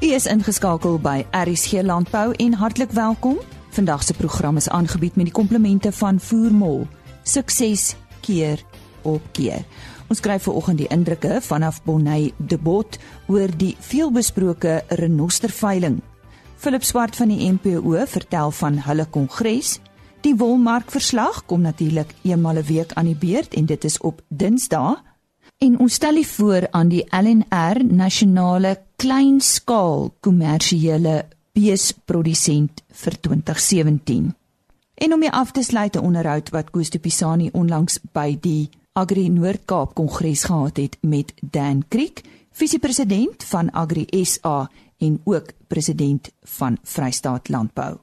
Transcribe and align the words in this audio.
U 0.00 0.08
is 0.16 0.24
ingeskakel 0.24 0.94
by 1.04 1.26
RSG 1.36 1.82
Landbou 1.84 2.30
en 2.40 2.54
hartlik 2.56 2.90
welkom. 2.96 3.36
Vandag 3.76 4.02
se 4.02 4.14
program 4.16 4.56
is 4.56 4.68
aangebied 4.68 5.16
met 5.16 5.26
die 5.28 5.34
komplemente 5.34 5.92
van 5.92 6.20
Voermol. 6.20 6.86
Sukses 7.22 7.96
keer 8.24 8.62
op 9.02 9.20
keer. 9.36 9.60
Ons 10.08 10.22
skryf 10.22 10.46
vanoggend 10.48 10.80
die 10.80 10.88
indrukke 10.88 11.42
vanaf 11.44 11.82
Bonnet 11.84 12.32
de 12.36 12.56
Bot 12.58 12.96
oor 13.28 13.52
die 13.56 13.74
veelbesproke 13.78 14.80
renosterveiling. 14.88 16.00
Philip 16.56 16.82
Swart 16.84 17.16
van 17.16 17.28
die 17.28 17.52
MPO 17.52 18.00
vertel 18.06 18.50
van 18.50 18.80
hulle 18.88 19.04
kongres. 19.04 19.82
Die 20.24 20.32
wolmarkverslag 20.36 21.44
kom 21.44 21.60
natuurlik 21.60 22.14
eenmal 22.22 22.56
'n 22.56 22.64
week 22.72 22.92
aan 22.92 23.12
die 23.12 23.20
beurt 23.20 23.54
en 23.54 23.66
dit 23.66 23.84
is 23.84 23.98
op 23.98 24.22
Dinsdae. 24.28 24.96
En 25.60 25.74
ons 25.78 25.94
stel 25.94 26.16
u 26.16 26.24
voor 26.24 26.66
aan 26.70 26.88
die 26.88 27.02
LNR 27.10 27.84
Nasionale 27.84 28.80
Kleinskaal 28.96 30.06
Kommersiële 30.24 31.26
Beesprodusent 31.52 32.80
vir 33.02 33.16
2017. 33.20 34.30
En 34.94 35.12
om 35.12 35.20
mee 35.20 35.30
af 35.30 35.52
te 35.52 35.62
sluit 35.62 35.96
'n 35.96 36.04
onderhoud 36.04 36.48
wat 36.48 36.70
Koos 36.70 36.90
de 36.90 36.98
Pisani 36.98 37.50
onlangs 37.52 37.98
by 38.12 38.38
die 38.40 38.68
Agri 38.92 39.28
Noord-Kaap 39.28 39.94
Kongres 39.94 40.44
gehad 40.44 40.76
het 40.76 40.96
met 41.00 41.32
Dan 41.50 41.84
Kriek, 41.88 42.22
visiepresident 42.50 43.44
van 43.44 43.70
Agri 43.70 44.06
SA 44.24 44.70
en 44.98 45.20
ook 45.24 45.52
president 45.66 46.30
van 46.42 46.78
Vrystaat 46.82 47.48
Landbou. 47.48 47.98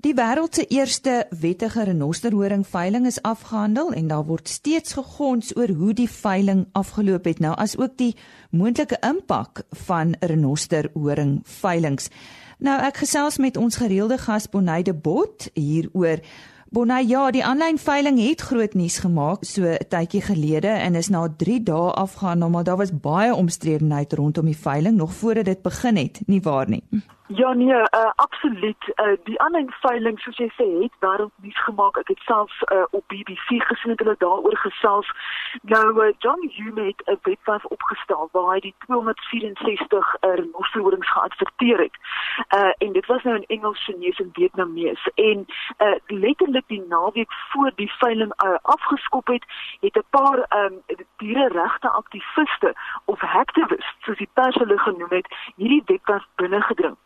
Die 0.00 0.14
wêreld 0.16 0.54
se 0.56 0.64
eerste 0.72 1.26
wettige 1.40 1.82
renosterhoring 1.84 2.62
veiling 2.66 3.06
is 3.06 3.18
afgehandel 3.22 3.90
en 3.92 4.06
daar 4.08 4.24
word 4.24 4.48
steeds 4.48 4.94
gegons 4.96 5.50
oor 5.56 5.68
hoe 5.76 5.92
die 5.92 6.08
veiling 6.08 6.62
afgeloop 6.72 7.28
het 7.28 7.42
nou 7.44 7.52
as 7.60 7.74
ook 7.76 7.98
die 8.00 8.14
moontlike 8.50 8.96
impak 9.04 9.60
van 9.82 10.14
renosterhoring 10.20 11.42
veilings. 11.44 12.08
Nou 12.64 12.78
ek 12.80 13.02
gesels 13.02 13.36
met 13.44 13.60
ons 13.60 13.76
gereelde 13.76 14.16
gas 14.24 14.48
Bonnie 14.48 14.94
Bot 14.94 15.50
hieroor. 15.52 16.24
Bonnie, 16.72 17.04
ja, 17.10 17.28
die 17.30 17.44
aanlyn 17.44 17.76
veiling 17.76 18.22
het 18.24 18.48
groot 18.48 18.74
nuus 18.74 18.98
gemaak 19.04 19.44
so 19.44 19.68
'n 19.68 19.84
tydjie 19.88 20.22
gelede 20.22 20.72
en 20.80 20.94
is 20.94 21.10
na 21.10 21.28
3 21.28 21.62
dae 21.62 21.92
afgehandel, 21.92 22.48
maar 22.48 22.64
daar 22.64 22.80
was 22.80 23.00
baie 23.00 23.34
omstredenheid 23.34 24.12
rondom 24.12 24.46
die 24.46 24.56
veiling 24.56 24.96
nog 24.96 25.12
voordat 25.12 25.44
dit 25.44 25.62
begin 25.62 25.96
het, 25.96 26.20
nie 26.26 26.40
waar 26.40 26.68
nie? 26.68 26.84
Ja 27.32 27.52
nee, 27.52 27.74
uh, 27.74 28.10
absoluut. 28.14 28.92
Uh, 28.94 29.16
die 29.24 29.40
aanlyn 29.40 29.70
veiling 29.70 30.18
soos 30.18 30.38
jy 30.42 30.48
sê 30.56 30.64
het 30.80 30.94
wêreld 31.04 31.30
nuus 31.44 31.58
gemaak. 31.62 31.98
Ek 32.02 32.08
het 32.10 32.22
self 32.26 32.50
uh, 32.74 32.82
op 32.90 33.04
BBC 33.06 33.60
gesien 33.68 33.94
hulle 33.94 34.14
daaroor 34.18 34.56
gesels. 34.58 35.06
Nou 35.62 35.84
uh, 36.02 36.08
John 36.18 36.42
Hume 36.56 36.88
het 36.88 37.02
'n 37.06 37.18
webwerf 37.22 37.64
opgestel 37.64 38.28
waar 38.32 38.54
hy 38.54 38.60
die 38.60 38.74
264 38.86 40.16
renosterhorings 40.20 41.06
uh, 41.06 41.12
geadverteer 41.12 41.78
het. 41.78 41.96
Uh, 42.56 42.72
en 42.78 42.92
dit 42.92 43.06
was 43.06 43.22
nou 43.22 43.36
in 43.36 43.46
Engels, 43.46 43.84
Chinese 43.84 44.22
en 44.22 44.30
Vietnamees. 44.32 45.08
En 45.14 45.46
uh, 45.78 45.94
letterlik 46.06 46.66
die 46.66 46.82
naweek 46.88 47.32
voor 47.52 47.70
die 47.74 47.92
veiling 47.92 48.32
uh, 48.44 48.58
afgeskop 48.62 49.26
het, 49.26 49.44
het 49.80 49.96
'n 49.96 50.10
paar 50.10 50.38
um, 50.64 50.82
diereregte 51.16 51.88
aktiviste 51.88 52.74
of 53.04 53.20
hacktivists, 53.20 53.96
soos 54.00 54.18
die 54.18 54.30
pers 54.32 54.54
hulle 54.54 54.78
genoem 54.78 55.10
het, 55.10 55.26
hierdie 55.56 55.82
webwerf 55.86 56.26
binne 56.34 56.60
gedring. 56.60 56.96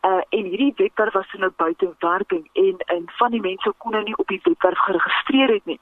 Uh 0.00 0.20
en 0.28 0.44
hierdie 0.44 0.72
webwerf 0.76 1.12
was 1.12 1.32
nou 1.32 1.52
buite 1.56 1.94
werking 1.98 2.48
en 2.52 2.76
en 2.96 3.04
van 3.06 3.30
die 3.30 3.40
mense 3.40 3.72
kon 3.78 3.90
nou 3.90 4.02
nie 4.02 4.16
op 4.16 4.28
die 4.28 4.40
webwerf 4.42 4.78
geregistreer 4.78 5.48
het 5.48 5.64
nie. 5.64 5.80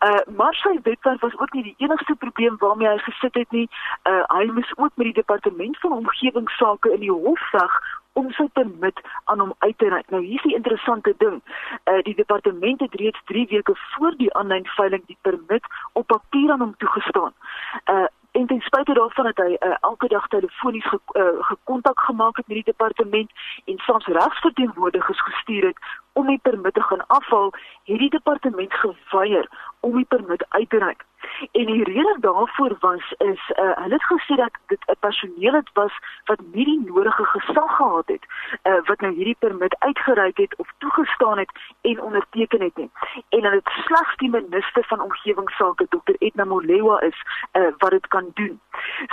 Uh 0.00 0.36
maar 0.36 0.54
sy 0.54 0.78
webwerf 0.82 1.20
was 1.20 1.38
ook 1.38 1.52
nie 1.52 1.62
die 1.62 1.74
enigste 1.78 2.14
probleem 2.14 2.56
waarmee 2.58 2.88
hy 2.88 2.98
gesit 2.98 3.34
het 3.34 3.50
nie. 3.50 3.68
Uh 4.08 4.22
hy 4.36 4.44
moes 4.52 4.72
ook 4.76 4.92
met 4.94 5.06
die 5.12 5.20
departement 5.20 5.78
van 5.78 5.92
omgewingsake 5.92 6.92
in 6.92 7.00
die 7.00 7.12
hof 7.12 7.50
veg 7.50 7.80
om 8.12 8.30
sy 8.32 8.46
permit 8.52 9.00
aan 9.24 9.40
hom 9.42 9.54
uit 9.58 9.78
te 9.78 9.88
reik. 9.88 10.10
Nou 10.10 10.22
hier 10.22 10.38
is 10.38 10.48
die 10.48 10.56
interessante 10.56 11.14
ding. 11.18 11.40
Uh 11.84 12.02
die 12.02 12.14
departement 12.14 12.80
het 12.80 12.94
reeds 12.94 13.20
3 13.30 13.46
weke 13.50 13.74
voor 13.76 14.14
die 14.16 14.34
aanlyn 14.34 14.66
veiling 14.76 15.06
die 15.06 15.18
permit 15.20 15.64
op 15.92 16.06
papier 16.06 16.52
aan 16.52 16.60
hom 16.60 16.76
toegestaan. 16.76 17.34
Uh 17.84 18.06
en 18.34 18.46
ten 18.46 18.60
spyte 18.60 18.92
daarvan 18.92 19.24
dat 19.24 19.36
hy 19.46 19.56
uh, 19.58 19.76
elke 19.80 20.08
dag 20.08 20.26
telefonies 20.28 20.86
ge, 20.88 20.98
uh, 21.12 21.44
gekontak 21.50 22.00
gemaak 22.00 22.36
het 22.36 22.46
met 22.46 22.56
die 22.56 22.72
departement 22.72 23.30
en 23.64 23.78
soms 23.78 24.06
regsverteenwoordigers 24.06 25.22
gestuur 25.22 25.66
het 25.66 25.78
om 26.12 26.26
die 26.26 26.40
permit 26.42 26.74
te 26.74 26.82
gaan 26.82 27.06
afhaal, 27.06 27.52
het 27.84 27.98
die 27.98 28.10
departement 28.10 28.74
geweier 28.74 29.48
om 29.80 29.96
die 29.96 30.04
permit 30.04 30.46
uit 30.48 30.70
te 30.70 30.78
reik. 30.78 31.04
En 31.52 31.66
die 31.66 31.84
rede 31.84 32.16
daarvoor 32.20 32.76
was 32.80 33.14
is 33.18 33.52
uh, 33.56 33.70
hulle 33.82 33.94
het 33.94 34.04
gesê 34.12 34.34
dat 34.36 34.50
dit 34.66 34.82
'n 34.86 34.96
personeel 35.00 35.52
het 35.52 35.70
was 35.72 35.92
wat 36.24 36.40
nie 36.52 36.64
die 36.64 36.82
nodige 36.84 37.24
gesag 37.24 37.76
gehad 37.76 38.06
het 38.06 38.24
uh, 38.62 38.80
wat 38.84 39.00
nou 39.00 39.14
hierdie 39.14 39.36
permit 39.38 39.76
uitgereik 39.78 40.36
het 40.36 40.56
of 40.56 40.68
toegestaan 40.78 41.38
het 41.38 41.52
en 41.80 42.00
onderteken 42.00 42.60
het 42.62 42.76
nie. 42.76 42.90
En 43.28 43.42
hulle 43.42 43.62
het 43.62 43.72
slegs 43.84 44.16
die 44.16 44.30
minister 44.30 44.84
van 44.84 45.00
omgewingsake 45.00 45.86
Dr 45.88 46.14
Edna 46.18 46.44
Molewa 46.44 47.00
is 47.00 47.22
uh, 47.52 47.72
wat 47.78 47.90
dit 47.90 48.06
kan 48.06 48.30
doen. 48.34 48.60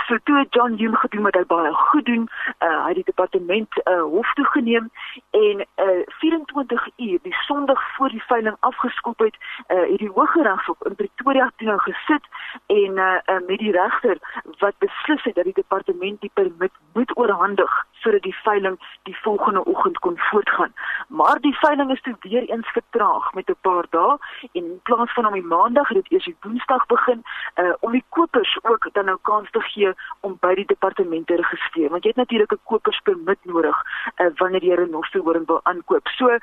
So 0.06 0.16
toe 0.24 0.46
John 0.50 0.72
Hume 0.72 0.96
gedoen 0.96 1.22
wat 1.22 1.34
hy 1.34 1.44
baie 1.46 1.72
goed 1.72 2.04
doen, 2.04 2.28
uh, 2.58 2.82
hy 2.82 2.88
het 2.88 2.94
die 2.94 3.04
departement 3.04 3.88
uh, 3.88 4.02
hof 4.02 4.32
toe 4.32 4.44
geneem 4.44 4.90
en 5.30 5.66
uh, 5.76 6.02
24 6.06 6.88
uur 6.96 7.18
die 7.22 7.34
Sondag 7.34 7.94
voor 7.96 8.08
die 8.08 8.22
veiling 8.22 8.56
afgeskop 8.60 9.18
het, 9.18 9.36
uh, 9.68 9.90
het 9.90 9.98
die 9.98 10.10
Hooggeregshof 10.14 10.76
in 10.82 10.94
Pretoria 10.94 11.50
toe 11.56 11.66
nou 11.66 11.80
gesit 12.02 12.24
en 12.66 12.98
uh, 12.98 13.18
uh, 13.26 13.46
met 13.46 13.58
die 13.58 13.72
regter 13.72 14.18
wat 14.58 14.74
beslis 14.78 15.22
het 15.22 15.34
dat 15.34 15.44
die 15.44 15.54
departement 15.54 16.20
die 16.20 16.30
permit 16.34 16.72
moet 16.92 17.16
oorhandig 17.16 17.86
sodat 18.02 18.22
die 18.22 18.36
veiling 18.42 18.76
die 19.02 19.16
volgende 19.22 19.64
oggend 19.64 19.98
kon 19.98 20.18
voortgaan. 20.18 20.72
Maar 21.08 21.40
die 21.40 21.56
veiling 21.58 21.90
is 21.90 22.02
toe 22.02 22.16
weer 22.20 22.44
eens 22.48 22.68
vertraag 22.78 23.32
met 23.34 23.48
'n 23.48 23.56
paar 23.60 23.86
dae 23.90 24.18
en 24.52 24.64
in 24.64 24.80
plaas 24.82 25.12
van 25.12 25.26
om 25.26 25.32
die 25.32 25.50
maandag 25.56 25.88
het 25.88 25.96
dit 25.96 26.12
eers 26.12 26.24
die 26.24 26.36
woensdag 26.40 26.86
begin 26.86 27.22
uh, 27.54 27.72
om 27.80 27.92
die 27.92 28.04
kopers 28.08 28.58
ook 28.62 28.88
dan 28.92 29.04
nou 29.04 29.18
kans 29.22 29.50
te 29.50 29.60
gee 29.60 29.92
om 30.20 30.36
by 30.40 30.54
die 30.54 30.66
departement 30.66 31.26
te 31.26 31.36
registreer 31.36 31.90
want 31.90 32.02
jy 32.04 32.08
het 32.08 32.22
natuurlik 32.22 32.52
'n 32.52 32.60
koperspermit 32.64 33.38
nodig 33.42 33.76
uh, 34.16 34.26
wanneer 34.36 34.64
jy 34.64 34.72
'n 34.72 34.82
renosterhoring 34.84 35.46
wil 35.46 35.60
aankoop. 35.62 36.08
So 36.08 36.28
uh, 36.28 36.38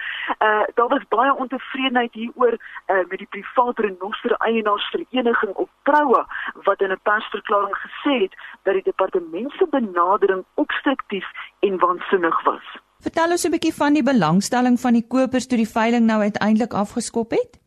daar 0.74 0.88
was 0.88 1.08
baie 1.08 1.36
ontevredenheid 1.36 2.14
hieroor 2.14 2.54
uh, 2.54 2.96
met 3.10 3.18
die 3.18 3.28
private 3.30 3.82
renoster 3.82 4.32
eienaarsvereniging 4.32 5.54
op 5.54 5.70
Proua 5.84 6.28
wat 6.64 6.82
in 6.82 6.92
'n 6.92 7.00
persverklaring 7.04 7.78
gesê 7.78 8.14
het 8.22 8.34
dat 8.64 8.74
die 8.74 8.84
departement 8.84 9.52
se 9.52 9.68
benadering 9.70 10.46
obstruktief 10.54 11.28
en 11.60 11.80
waansinnig 11.80 12.44
was. 12.44 12.66
Vertel 13.00 13.32
ons 13.32 13.46
'n 13.48 13.52
bietjie 13.52 13.74
van 13.74 13.94
die 13.94 14.04
belangstelling 14.04 14.80
van 14.80 14.94
die 14.94 15.08
kopers 15.08 15.48
toe 15.48 15.58
die 15.58 15.74
veiling 15.78 16.06
nou 16.06 16.22
uiteindelik 16.22 16.74
afgeskop 16.74 17.32
het. 17.32 17.60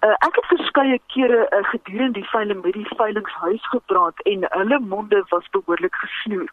Uh, 0.00 0.16
ek 0.26 0.34
het 0.38 0.46
verskeie 0.48 0.98
kere 1.12 1.40
uh, 1.50 1.58
gedurende 1.70 2.18
die 2.20 2.28
veiling 2.28 2.62
met 2.62 2.72
die 2.72 2.96
veilingshuis 2.96 3.66
gepraat 3.68 4.20
en 4.30 4.46
hulle 4.48 4.78
monde 4.80 5.24
was 5.28 5.48
behoorlik 5.50 5.94
gesnoer. 5.94 6.48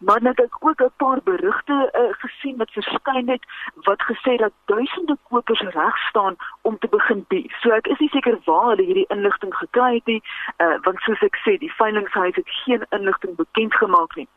Maar 0.00 0.22
net 0.22 0.40
ek 0.40 0.56
ook 0.60 0.82
'n 0.82 0.92
paar 0.96 1.20
berigte 1.24 1.76
uh, 1.92 2.12
gesien 2.42 2.56
wat 2.56 2.70
verskyn 2.70 3.28
het 3.28 3.44
wat 3.74 4.02
gesê 4.02 4.36
dat 4.36 4.52
duisende 4.64 5.16
kopers 5.28 5.60
reg 5.60 5.96
staan 6.08 6.36
om 6.62 6.78
te 6.78 6.88
begin 6.88 7.24
bi. 7.28 7.46
So 7.60 7.70
ek 7.70 7.86
is 7.86 7.98
nie 7.98 8.08
seker 8.08 8.38
waar 8.44 8.68
hulle 8.70 8.86
hierdie 8.86 9.06
inligting 9.08 9.54
gekry 9.54 9.94
het 9.94 10.06
nie, 10.06 10.22
uh, 10.58 10.76
want 10.82 11.00
soos 11.06 11.22
ek 11.22 11.38
sê, 11.44 11.56
die 11.58 11.72
veilingshuis 11.78 12.34
het 12.34 12.54
geen 12.64 12.84
inligting 12.90 13.36
bekend 13.36 13.74
gemaak 13.74 14.16
nie. 14.16 14.28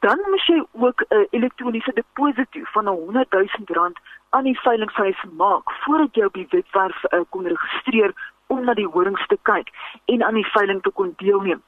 Dan 0.00 0.18
moet 0.30 0.46
jy 0.46 0.62
ook 0.72 1.04
'n 1.08 1.14
uh, 1.14 1.26
elektroniese 1.30 1.92
deposito 1.94 2.60
van 2.74 2.86
100 2.86 3.30
000 3.30 3.48
rand 3.66 3.98
aan 4.30 4.44
die 4.44 4.60
veilingshuis 4.60 5.24
maak 5.36 5.72
voordat 5.84 6.14
jy 6.14 6.24
op 6.24 6.34
die 6.34 6.48
webwerf 6.50 7.04
uh, 7.04 7.20
kon 7.28 7.46
registreer 7.46 8.14
om 8.46 8.64
na 8.64 8.74
die 8.74 8.88
horings 8.94 9.26
te 9.26 9.38
kyk 9.42 9.68
en 10.04 10.22
aan 10.22 10.34
die 10.34 10.50
veiling 10.54 10.82
te 10.82 10.90
kon 10.90 11.14
deelneem. 11.16 11.62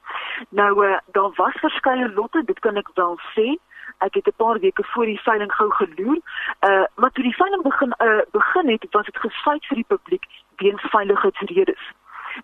Nou 0.49 0.85
uh, 0.85 0.97
daar 1.05 1.31
was 1.35 1.53
verskeie 1.59 2.09
lotte, 2.13 2.43
dit 2.45 2.59
kan 2.59 2.75
ek 2.75 2.89
wel 2.93 3.19
sê. 3.33 3.55
Ek 3.97 4.13
het 4.13 4.27
'n 4.27 4.35
paar 4.35 4.59
weke 4.59 4.83
voor 4.83 5.05
die 5.05 5.21
veiling 5.21 5.53
gou 5.53 5.71
geloer. 5.71 6.19
Uh 6.59 6.83
maar 6.95 7.11
toe 7.11 7.23
die 7.23 7.35
veiling 7.35 7.63
begin 7.63 7.93
uh 7.97 8.21
begin 8.31 8.69
het, 8.69 8.87
was 8.91 9.05
dit 9.05 9.17
gesluit 9.17 9.65
vir 9.65 9.75
die 9.75 9.87
publiek 9.87 10.25
weens 10.55 10.81
veiligheidsredes. 10.81 11.91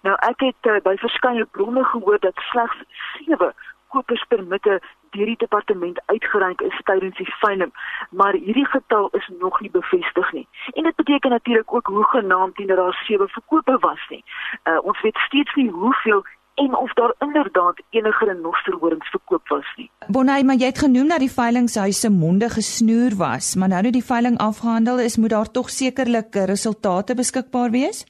Nou 0.01 0.15
ek 0.15 0.39
het 0.39 0.71
uh, 0.71 0.79
by 0.83 0.95
verskeie 0.95 1.45
bronne 1.45 1.83
gehoor 1.83 2.19
dat 2.19 2.35
slegs 2.35 2.83
7 3.25 3.53
koperspermitte 3.91 4.79
deur 5.09 5.25
die 5.25 5.37
departement 5.37 6.01
uitgereik 6.05 6.61
is 6.61 6.77
tydens 6.87 7.17
die 7.17 7.33
veiling, 7.39 7.71
maar 8.09 8.33
hierdie 8.33 8.65
getal 8.65 9.09
is 9.19 9.27
nog 9.39 9.59
nie 9.59 9.71
bevestig 9.71 10.31
nie. 10.31 10.47
En 10.73 10.83
dit 10.83 10.95
beteken 10.95 11.29
natuurlik 11.29 11.73
ook 11.73 11.87
hoe 11.87 12.05
genaamd 12.13 12.55
dit 12.55 12.67
daar 12.67 12.93
sewe 12.93 13.27
verkope 13.27 13.77
was 13.79 14.05
nie. 14.09 14.23
Uh, 14.63 14.79
ons 14.83 15.01
weet 15.01 15.17
steeds 15.17 15.55
nie 15.55 15.69
hoeveel 15.69 16.23
en 16.61 16.77
of 16.77 16.93
daar 16.93 17.13
inderdaad 17.19 17.81
enige 17.89 18.25
renosterhorings 18.25 19.09
verkoop 19.09 19.47
was 19.47 19.73
nie. 19.75 19.89
Bonnie, 20.07 20.43
maar 20.43 20.59
jy 20.61 20.69
het 20.69 20.83
genoem 20.83 21.09
dat 21.13 21.23
die 21.23 21.31
veilingshuise 21.31 22.11
monde 22.13 22.49
gesnoer 22.49 23.15
was, 23.17 23.55
maar 23.55 23.71
nou 23.73 23.81
dat 23.87 23.97
die 23.97 24.05
veiling 24.05 24.37
afgehandel 24.37 24.99
is, 24.99 25.17
moet 25.17 25.33
daar 25.33 25.51
tog 25.51 25.69
sekerlik 25.69 26.35
resultate 26.53 27.15
beskikbaar 27.15 27.71
wees? 27.71 28.05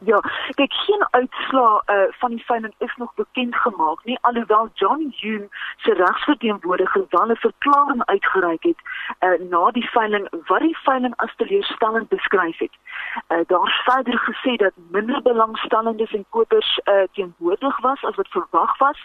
Ja, 0.00 0.18
kyk 0.54 0.72
geen 0.72 1.06
uitslaa 1.10 1.82
uh, 1.86 2.02
van 2.10 2.30
die 2.30 2.44
veiling 2.44 2.74
is 2.78 2.94
nog 2.96 3.14
bekend 3.14 3.54
gemaak 3.56 4.04
nie 4.04 4.18
alhoewel 4.20 4.68
John 4.74 5.14
Hume 5.16 5.48
se 5.76 5.94
regsverteenwoordiger 5.94 7.06
wel 7.08 7.30
'n 7.30 7.36
verklaring 7.36 8.04
uitgereik 8.04 8.62
het 8.62 8.80
uh, 9.20 9.48
na 9.50 9.70
die 9.70 9.90
veiling 9.90 10.28
wat 10.46 10.60
die 10.60 10.78
veiling 10.82 11.16
as 11.16 11.34
teleurstellend 11.36 12.08
beskryf 12.08 12.58
het. 12.58 12.74
Uh, 13.28 13.38
daar 13.46 13.82
verder 13.84 14.18
gesê 14.18 14.56
dat 14.56 14.72
minder 14.90 15.22
belangstellendes 15.22 16.12
en 16.12 16.24
kopers 16.28 16.80
uh, 16.84 17.02
teenwoordig 17.12 17.80
was 17.80 18.04
as 18.04 18.14
wat 18.14 18.28
verwag 18.28 18.78
was 18.78 19.04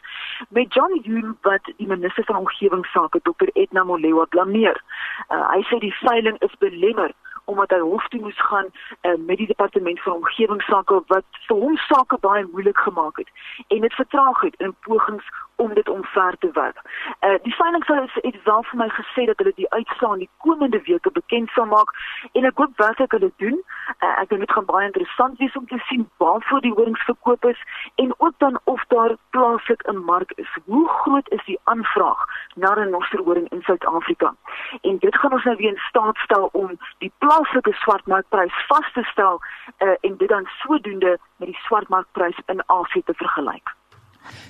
met 0.49 0.73
John 0.73 1.01
Hume 1.03 1.35
wat 1.41 1.73
die 1.77 1.87
minister 1.87 2.23
van 2.23 2.35
omgewingsake 2.35 3.19
Dr 3.21 3.49
Edna 3.53 3.83
Molewa 3.83 4.25
blameer. 4.25 4.83
Uh, 5.29 5.49
hy 5.49 5.61
sê 5.63 5.77
die 5.79 5.95
veiling 5.95 6.37
is 6.39 6.57
belemmer 6.57 7.11
omdat 7.45 7.69
hy 7.69 7.79
hof 7.79 8.07
toe 8.07 8.21
moes 8.21 8.41
gaan 8.41 8.67
uh, 9.01 9.17
met 9.17 9.37
die 9.37 9.47
departement 9.47 10.01
van 10.01 10.13
omgewingsake 10.13 11.01
wat 11.07 11.25
vir 11.47 11.57
hom 11.57 11.77
sake 11.77 12.17
baie 12.19 12.45
moeilik 12.51 12.77
gemaak 12.77 13.17
het. 13.17 13.29
En 13.67 13.81
dit 13.81 13.93
vertraag 13.93 14.41
het 14.41 14.55
in 14.57 14.75
pogings 14.79 15.25
om 15.55 15.73
dit 15.73 15.89
omver 15.89 16.35
te 16.39 16.49
werk. 16.53 16.81
Uh 17.19 17.37
die 17.43 17.55
veilingshuis 17.55 18.13
het 18.13 18.43
wel 18.43 18.63
vir 18.63 18.77
my 18.77 18.89
gesê 18.89 19.25
dat 19.25 19.37
hulle 19.37 19.53
die 19.55 19.69
uitslae 19.69 20.13
in 20.13 20.25
die 20.25 20.29
komende 20.37 20.81
weke 20.85 21.11
bekend 21.11 21.49
sal 21.49 21.65
maak 21.65 21.93
en 22.31 22.45
ek 22.45 22.57
hoop 22.57 22.77
werklik 22.77 23.11
hulle 23.11 23.31
doen. 23.43 23.57
Uh, 23.99 24.21
ek 24.21 24.29
dink 24.29 24.45
dit 24.45 24.51
gaan 24.51 24.65
baie 24.65 24.85
interessant 24.85 25.37
wees 25.37 25.55
om 25.59 25.67
te 25.67 25.79
sien 25.89 26.07
waarvoor 26.23 26.61
die 26.61 26.73
horings 26.73 27.05
verkoop 27.09 27.45
is 27.45 27.59
en 27.95 28.13
ook 28.17 28.37
dan 28.37 28.59
of 28.63 28.83
daar 28.87 29.15
plaaslik 29.29 29.83
'n 29.87 30.03
mark 30.05 30.31
is. 30.35 30.51
Hoe 30.65 30.87
groot 30.89 31.29
is 31.29 31.45
die 31.45 31.59
aanvraag 31.63 32.25
na 32.55 32.73
'n 32.75 32.89
nosterhoring 32.89 33.49
in 33.49 33.61
Suid-Afrika? 33.61 34.33
En 34.81 34.97
dit 34.97 35.15
gaan 35.15 35.33
ons 35.33 35.43
nou 35.43 35.55
weer 35.55 35.69
in 35.69 35.85
staat 35.89 36.17
stel 36.17 36.49
om 36.51 36.77
die 36.97 37.11
plaaslike 37.17 37.73
swartmarkprys 37.73 38.65
vas 38.67 38.91
te 38.93 39.03
stel 39.03 39.41
uh, 39.79 39.95
en 40.01 40.17
dit 40.17 40.29
dan 40.29 40.45
sodoende 40.45 41.17
met 41.37 41.47
die 41.47 41.59
swartmarkprys 41.65 42.37
in 42.45 42.63
Asië 42.65 43.03
te 43.03 43.13
vergelyk. 43.13 43.75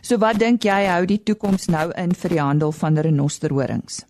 So 0.02 0.18
wat 0.18 0.40
dink 0.40 0.64
jy 0.64 0.86
hou 0.88 1.06
die 1.06 1.22
toekoms 1.24 1.68
nou 1.68 1.92
in 1.92 2.14
vir 2.14 2.30
die 2.30 2.42
handel 2.42 2.72
van 2.72 2.98
renosterhorings? 2.98 4.06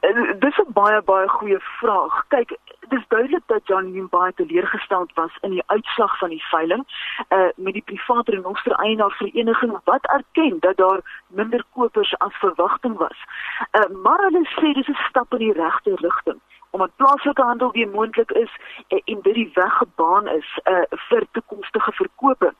Eh, 0.00 0.34
dis 0.40 0.58
'n 0.58 0.72
baie 0.72 1.02
baie 1.02 1.28
goeie 1.28 1.60
vraag. 1.80 2.24
Kyk, 2.28 2.52
dis 2.88 3.04
duidelik 3.08 3.42
dat 3.46 3.66
John 3.66 3.84
Hume 3.84 4.08
baie 4.08 4.32
teleurgesteld 4.34 5.12
was 5.14 5.36
in 5.40 5.50
die 5.50 5.62
uitslag 5.66 6.18
van 6.18 6.28
die 6.28 6.44
veiling 6.50 6.84
uh 7.28 7.48
met 7.56 7.72
die 7.72 7.82
private 7.82 8.30
renoster 8.30 8.72
eienaar 8.72 9.14
vereniging 9.20 9.78
wat 9.84 10.06
erken 10.06 10.56
dat 10.60 10.76
daar 10.76 11.00
minder 11.26 11.64
kopers 11.72 12.18
as 12.18 12.34
verwagting 12.44 12.96
was. 12.96 13.18
Uh 13.72 14.02
maar 14.02 14.20
hulle 14.26 14.44
sê 14.58 14.72
dis 14.72 14.88
'n 14.88 15.04
stap 15.08 15.32
in 15.32 15.38
die 15.38 15.52
regte 15.52 15.94
rigting 15.94 16.40
omdat 16.70 16.96
plaaslike 16.96 17.42
handel 17.42 17.70
weer 17.72 17.88
moontlik 17.88 18.30
is 18.30 18.56
en, 18.88 19.02
en 19.04 19.18
dit 19.22 19.34
die 19.34 19.50
weg 19.54 19.76
gebaan 19.76 20.28
is 20.28 20.60
uh, 20.64 20.82
vir 20.90 21.26
toekomstige 21.32 21.92
verkope. 21.92 22.54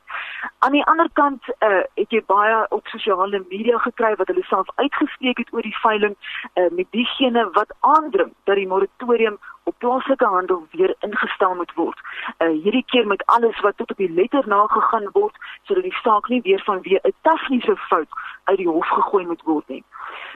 Aan 0.58 0.72
die 0.72 0.84
ander 0.84 1.08
kant 1.12 1.44
uh, 1.48 1.82
het 1.94 2.10
jy 2.10 2.22
baie 2.26 2.66
op 2.68 2.86
sosiale 2.86 3.44
media 3.48 3.78
gekry 3.78 4.14
wat 4.16 4.32
hulle 4.32 4.44
self 4.48 4.68
uitgespreek 4.74 5.38
het 5.38 5.52
oor 5.52 5.62
die 5.62 5.80
veiling 5.82 6.16
uh, 6.16 6.68
met 6.70 6.86
diegene 6.90 7.48
wat 7.52 7.74
aandring 7.80 8.32
dat 8.44 8.56
die 8.56 8.68
moratorium 8.68 9.38
op 9.68 9.78
plaaslike 9.78 10.24
handel 10.24 10.66
weer 10.70 10.94
ingestel 11.06 11.54
moet 11.54 11.72
word. 11.74 12.00
Uh, 12.38 12.48
hierdie 12.62 12.84
keer 12.86 13.06
met 13.06 13.26
alles 13.26 13.60
wat 13.60 13.76
tot 13.76 13.90
op 13.90 13.96
die 13.96 14.10
letter 14.20 14.48
nagegaan 14.48 15.08
word 15.12 15.36
sodat 15.68 15.82
die 15.84 15.98
saak 16.02 16.28
nie 16.32 16.40
weer 16.48 16.62
vanweë 16.70 17.00
'n 17.02 17.14
tegniese 17.28 17.76
fout 17.76 18.12
uit 18.44 18.58
die 18.62 18.68
hof 18.68 18.88
gegooi 18.88 19.26
moet 19.26 19.42
word 19.50 19.68
nie. 19.68 19.84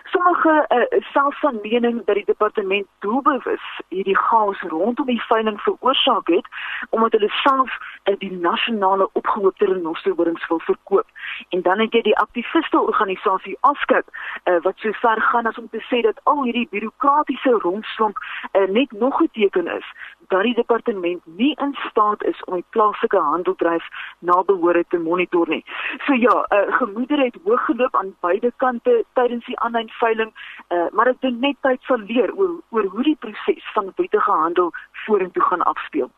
Sommige 0.05 0.67
uh, 0.69 1.01
selfs 1.13 1.41
van 1.41 1.59
mening 1.63 2.05
dat 2.05 2.15
die 2.15 2.25
departement 2.25 2.87
doelbewus 2.99 3.81
hierdie 3.89 4.17
chaos 4.17 4.61
rondom 4.61 5.07
die 5.07 5.23
veiling 5.23 5.61
veroorsaak 5.61 6.27
het 6.27 6.47
omdat 6.91 7.13
hulle 7.13 7.29
self 7.29 7.71
uh, 8.05 8.15
die 8.19 8.33
nasionale 8.33 9.09
opgehoopte 9.13 9.65
renosterhorings 9.65 10.49
wil 10.49 10.61
verkoop. 10.61 11.07
En 11.49 11.63
dan 11.63 11.79
het 11.79 11.93
jy 11.93 12.03
die 12.03 12.17
aktiviste 12.19 12.81
organisasie 12.81 13.57
Askip 13.61 14.07
uh, 14.45 14.59
wat 14.63 14.75
so 14.77 14.93
ver 14.93 15.21
gaan 15.21 15.47
as 15.47 15.59
om 15.59 15.69
te 15.69 15.85
sê 15.91 16.01
dat 16.01 16.21
al 16.23 16.43
hierdie 16.43 16.69
bureaukratiese 16.71 17.51
rompslomp 17.51 18.17
uh, 18.19 18.69
net 18.69 18.93
nog 18.93 19.23
'n 19.23 19.31
teken 19.33 19.67
is 19.67 19.87
dat 20.33 20.47
die 20.49 20.55
departement 20.55 21.23
nie 21.41 21.53
in 21.65 21.75
staat 21.89 22.25
is 22.33 22.41
om 22.49 22.57
die 22.59 22.69
plaaslike 22.77 23.21
handeldryf 23.31 23.85
na 24.19 24.41
behore 24.49 24.85
te 24.89 24.99
monitor 24.99 25.49
nie. 25.49 25.63
So 26.07 26.17
ja, 26.27 26.37
uh, 26.43 26.65
gemoedere 26.81 27.29
het 27.29 27.39
hoog 27.45 27.65
geloop 27.69 27.97
aan 28.01 28.15
beide 28.21 28.53
kante 28.65 29.05
tydens 29.19 29.47
die 29.47 29.59
aanlyn 29.61 29.93
veiling, 30.01 30.33
uh, 30.69 30.89
maar 30.97 31.13
ek 31.13 31.21
dink 31.25 31.41
net 31.45 31.61
tyd 31.67 31.81
sal 31.89 32.05
leer 32.11 32.35
oor 32.35 32.59
oor 32.75 32.91
hoe 32.97 33.09
die 33.11 33.19
proses 33.25 33.73
van 33.77 33.93
wettige 33.97 34.39
handel 34.43 34.73
vorentoe 35.07 35.49
gaan 35.51 35.67
afspeel. 35.75 36.11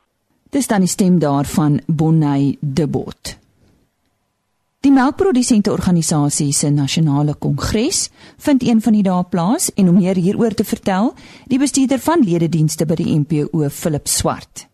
Dis 0.54 0.70
dan 0.70 0.86
die 0.86 0.92
stem 0.92 1.18
daarvan 1.18 1.80
Bonnie 1.86 2.58
Debot. 2.60 3.43
Die 4.84 4.92
melkprodusente 4.92 5.70
organisasie 5.72 6.52
se 6.52 6.68
nasionale 6.68 7.32
kongres 7.40 8.10
vind 8.46 8.62
een 8.68 8.80
van 8.84 8.92
die 8.92 9.04
dae 9.06 9.22
plaas 9.32 9.70
en 9.80 9.86
om 9.88 9.96
meer 9.96 10.18
hieroor 10.20 10.52
te 10.52 10.64
vertel, 10.72 11.06
die 11.48 11.58
bestuurder 11.62 12.02
van 12.06 12.20
lededienste 12.20 12.84
by 12.90 12.98
die 12.98 13.14
MPO, 13.16 13.62
Philip 13.72 14.10
Swart. 14.12 14.66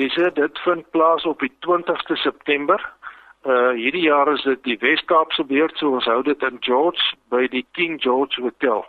Dis 0.00 0.14
dit 0.16 0.60
vind 0.64 0.86
plaas 0.96 1.26
op 1.28 1.44
die 1.44 1.52
20ste 1.66 2.16
September. 2.22 2.80
Uh 3.44 3.74
hierdie 3.76 4.06
jaar 4.06 4.30
is 4.32 4.40
dit 4.48 4.62
die 4.64 4.78
Wes-Kaapse 4.80 5.44
beurt, 5.44 5.76
so 5.76 5.98
ons 5.98 6.08
hou 6.08 6.22
dit 6.24 6.46
in 6.48 6.56
George 6.64 7.04
by 7.28 7.44
die 7.52 7.66
King 7.76 7.98
George 8.00 8.40
Hotel. 8.40 8.80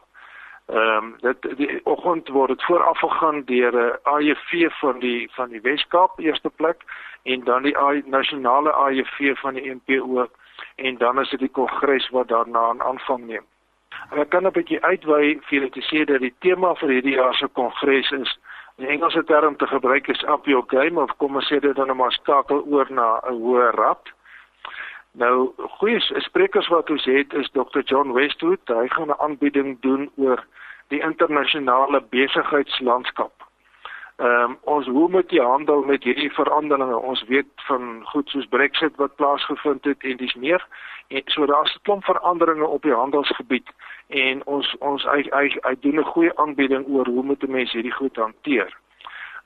Ehm 0.71 1.09
um, 1.09 1.09
dit 1.25 1.50
die 1.59 1.81
oggend 1.83 2.31
word 2.31 2.56
dit 2.56 2.63
vooraf 2.69 3.04
gegaan 3.04 3.44
deur 3.51 3.75
'n 3.75 3.83
uh, 3.83 4.16
AJV 4.16 4.71
van 4.80 5.04
die 5.04 5.27
van 5.36 5.50
die 5.50 5.62
Wes-Kaap 5.68 6.24
eerste 6.24 6.50
plek 6.56 6.88
en 7.24 7.44
dan 7.44 7.68
die 7.68 7.75
nasionale 8.06 8.71
AJV 8.71 9.36
van 9.44 9.59
die 9.59 9.75
MPO 9.75 10.30
en 10.75 10.97
dan 10.97 11.19
is 11.19 11.29
dit 11.29 11.39
die 11.39 11.49
kongres 11.49 12.09
wat 12.09 12.27
daarna 12.27 12.59
aan 12.59 12.81
aanvang 12.81 13.25
neem. 13.25 13.45
En 14.11 14.19
ek 14.19 14.29
kan 14.29 14.45
'n 14.47 14.51
bietjie 14.51 14.81
uitwy 14.83 15.39
vir 15.45 15.53
julle 15.57 15.69
te 15.69 15.81
sê 15.81 16.05
dat 16.05 16.19
die 16.19 16.35
tema 16.39 16.73
vir 16.75 16.89
hierdie 16.89 17.15
jaar 17.15 17.35
se 17.35 17.47
kongres 17.47 18.11
is 18.11 18.37
in 18.77 18.87
Engelse 18.87 19.23
term 19.23 19.55
te 19.57 19.67
gebruik 19.67 20.07
is 20.07 20.23
up 20.23 20.45
your 20.45 20.63
game 20.67 21.01
of 21.01 21.17
kom 21.17 21.35
ons 21.35 21.47
sê 21.51 21.59
dit 21.59 21.75
dan 21.75 21.97
maar 21.97 22.11
skakel 22.11 22.63
oor 22.65 22.87
na 22.89 23.19
'n 23.29 23.41
hoë 23.41 23.71
rad. 23.75 24.09
Nou 25.11 25.53
goeie 25.77 25.99
sprekers 25.99 26.67
wat 26.67 26.89
ons 26.89 27.05
het 27.05 27.33
is 27.33 27.49
Dr 27.53 27.81
John 27.85 28.13
Westwood, 28.13 28.67
hy 28.67 28.87
gaan 28.87 29.09
'n 29.09 29.21
aanbieding 29.21 29.81
doen 29.81 30.11
oor 30.15 30.45
die 30.87 31.01
internasionale 31.01 32.01
besigheidslandskap. 32.01 33.31
Ehm 34.18 34.51
um, 34.51 34.57
ons 34.62 34.88
hoe 34.88 35.10
moet 35.10 35.31
jy 35.31 35.42
handel 35.42 35.81
met 35.81 36.04
hierdie 36.04 36.30
veranderinge? 36.33 36.98
Ons 36.98 37.24
weet 37.24 37.50
van 37.68 38.01
goed 38.06 38.30
soos 38.30 38.45
Brexit 38.45 38.95
wat 38.95 39.15
plaasgevind 39.15 39.83
het 39.83 40.04
en 40.04 40.18
dis 40.18 40.33
meer. 40.33 40.68
En 41.07 41.21
so 41.25 41.45
daar's 41.45 41.74
'n 41.75 41.81
klomp 41.81 42.06
veranderinge 42.06 42.68
op 42.68 42.81
die 42.81 42.94
handelsgebied 42.94 43.69
en 44.07 44.45
ons 44.45 44.76
ons 44.80 45.04
hy 45.04 45.26
hy, 45.30 45.57
hy 45.61 45.76
doen 45.80 45.99
'n 45.99 46.14
goeie 46.14 46.37
aanbieding 46.37 46.85
oor 46.87 47.06
hoe 47.06 47.23
moet 47.23 47.47
mense 47.47 47.73
hierdie 47.73 47.97
goed 48.02 48.16
hanteer. 48.16 48.78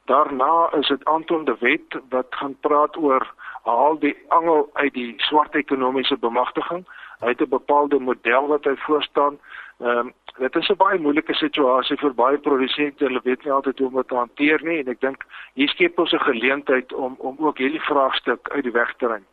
Daarna 0.05 0.69
is 0.71 0.87
dit 0.87 1.05
Anton 1.05 1.45
de 1.45 1.55
Wet 1.59 1.99
wat 2.09 2.27
gaan 2.29 2.55
praat 2.59 2.97
oor 2.97 3.33
haal 3.63 3.99
die 3.99 4.15
angel 4.27 4.69
uit 4.73 4.93
die 4.93 5.13
swart 5.17 5.55
ekonomiese 5.55 6.17
bemagtiging. 6.17 6.85
Hy 7.19 7.27
het 7.27 7.41
'n 7.41 7.49
bepaalde 7.49 7.99
model 7.99 8.47
wat 8.47 8.63
hy 8.63 8.75
voorstaan. 8.75 9.39
Ehm 9.79 9.97
um, 9.97 10.13
dit 10.37 10.55
is 10.55 10.69
'n 10.69 10.75
baie 10.77 10.99
moeilike 10.99 11.33
situasie 11.33 11.97
vir 11.97 12.13
baie 12.13 12.37
produsente. 12.37 13.05
Hulle 13.05 13.21
weet 13.23 13.43
nie 13.43 13.53
altyd 13.53 13.79
hoe 13.79 13.87
om 13.87 13.95
dit 13.95 14.07
te 14.07 14.15
hanteer 14.15 14.63
nie 14.63 14.79
en 14.79 14.87
ek 14.87 15.01
dink 15.01 15.25
hier 15.53 15.69
skep 15.69 15.99
ons 15.99 16.13
'n 16.13 16.19
geleentheid 16.29 16.93
om 16.93 17.15
om 17.17 17.35
ook 17.39 17.57
hierdie 17.57 17.87
vraagstuk 17.89 18.49
uit 18.49 18.63
die 18.63 18.71
weg 18.71 18.93
te 18.97 19.07
ruim. 19.07 19.25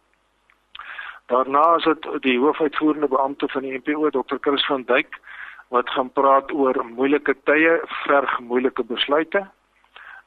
Daarna 1.27 1.77
is 1.77 1.85
dit 1.85 2.23
die 2.23 2.39
hoofuitvoerende 2.39 3.09
beampte 3.09 3.49
van 3.49 3.63
die 3.63 3.79
NPO, 3.79 4.11
Dr. 4.11 4.37
Chris 4.41 4.67
van 4.67 4.83
Duyk, 4.83 5.19
wat 5.69 5.91
gaan 5.91 6.13
praat 6.13 6.53
oor 6.53 6.85
moeilike 6.85 7.35
tye 7.45 7.81
verg 7.87 8.39
moeilike 8.39 8.85
besluite. 8.85 9.51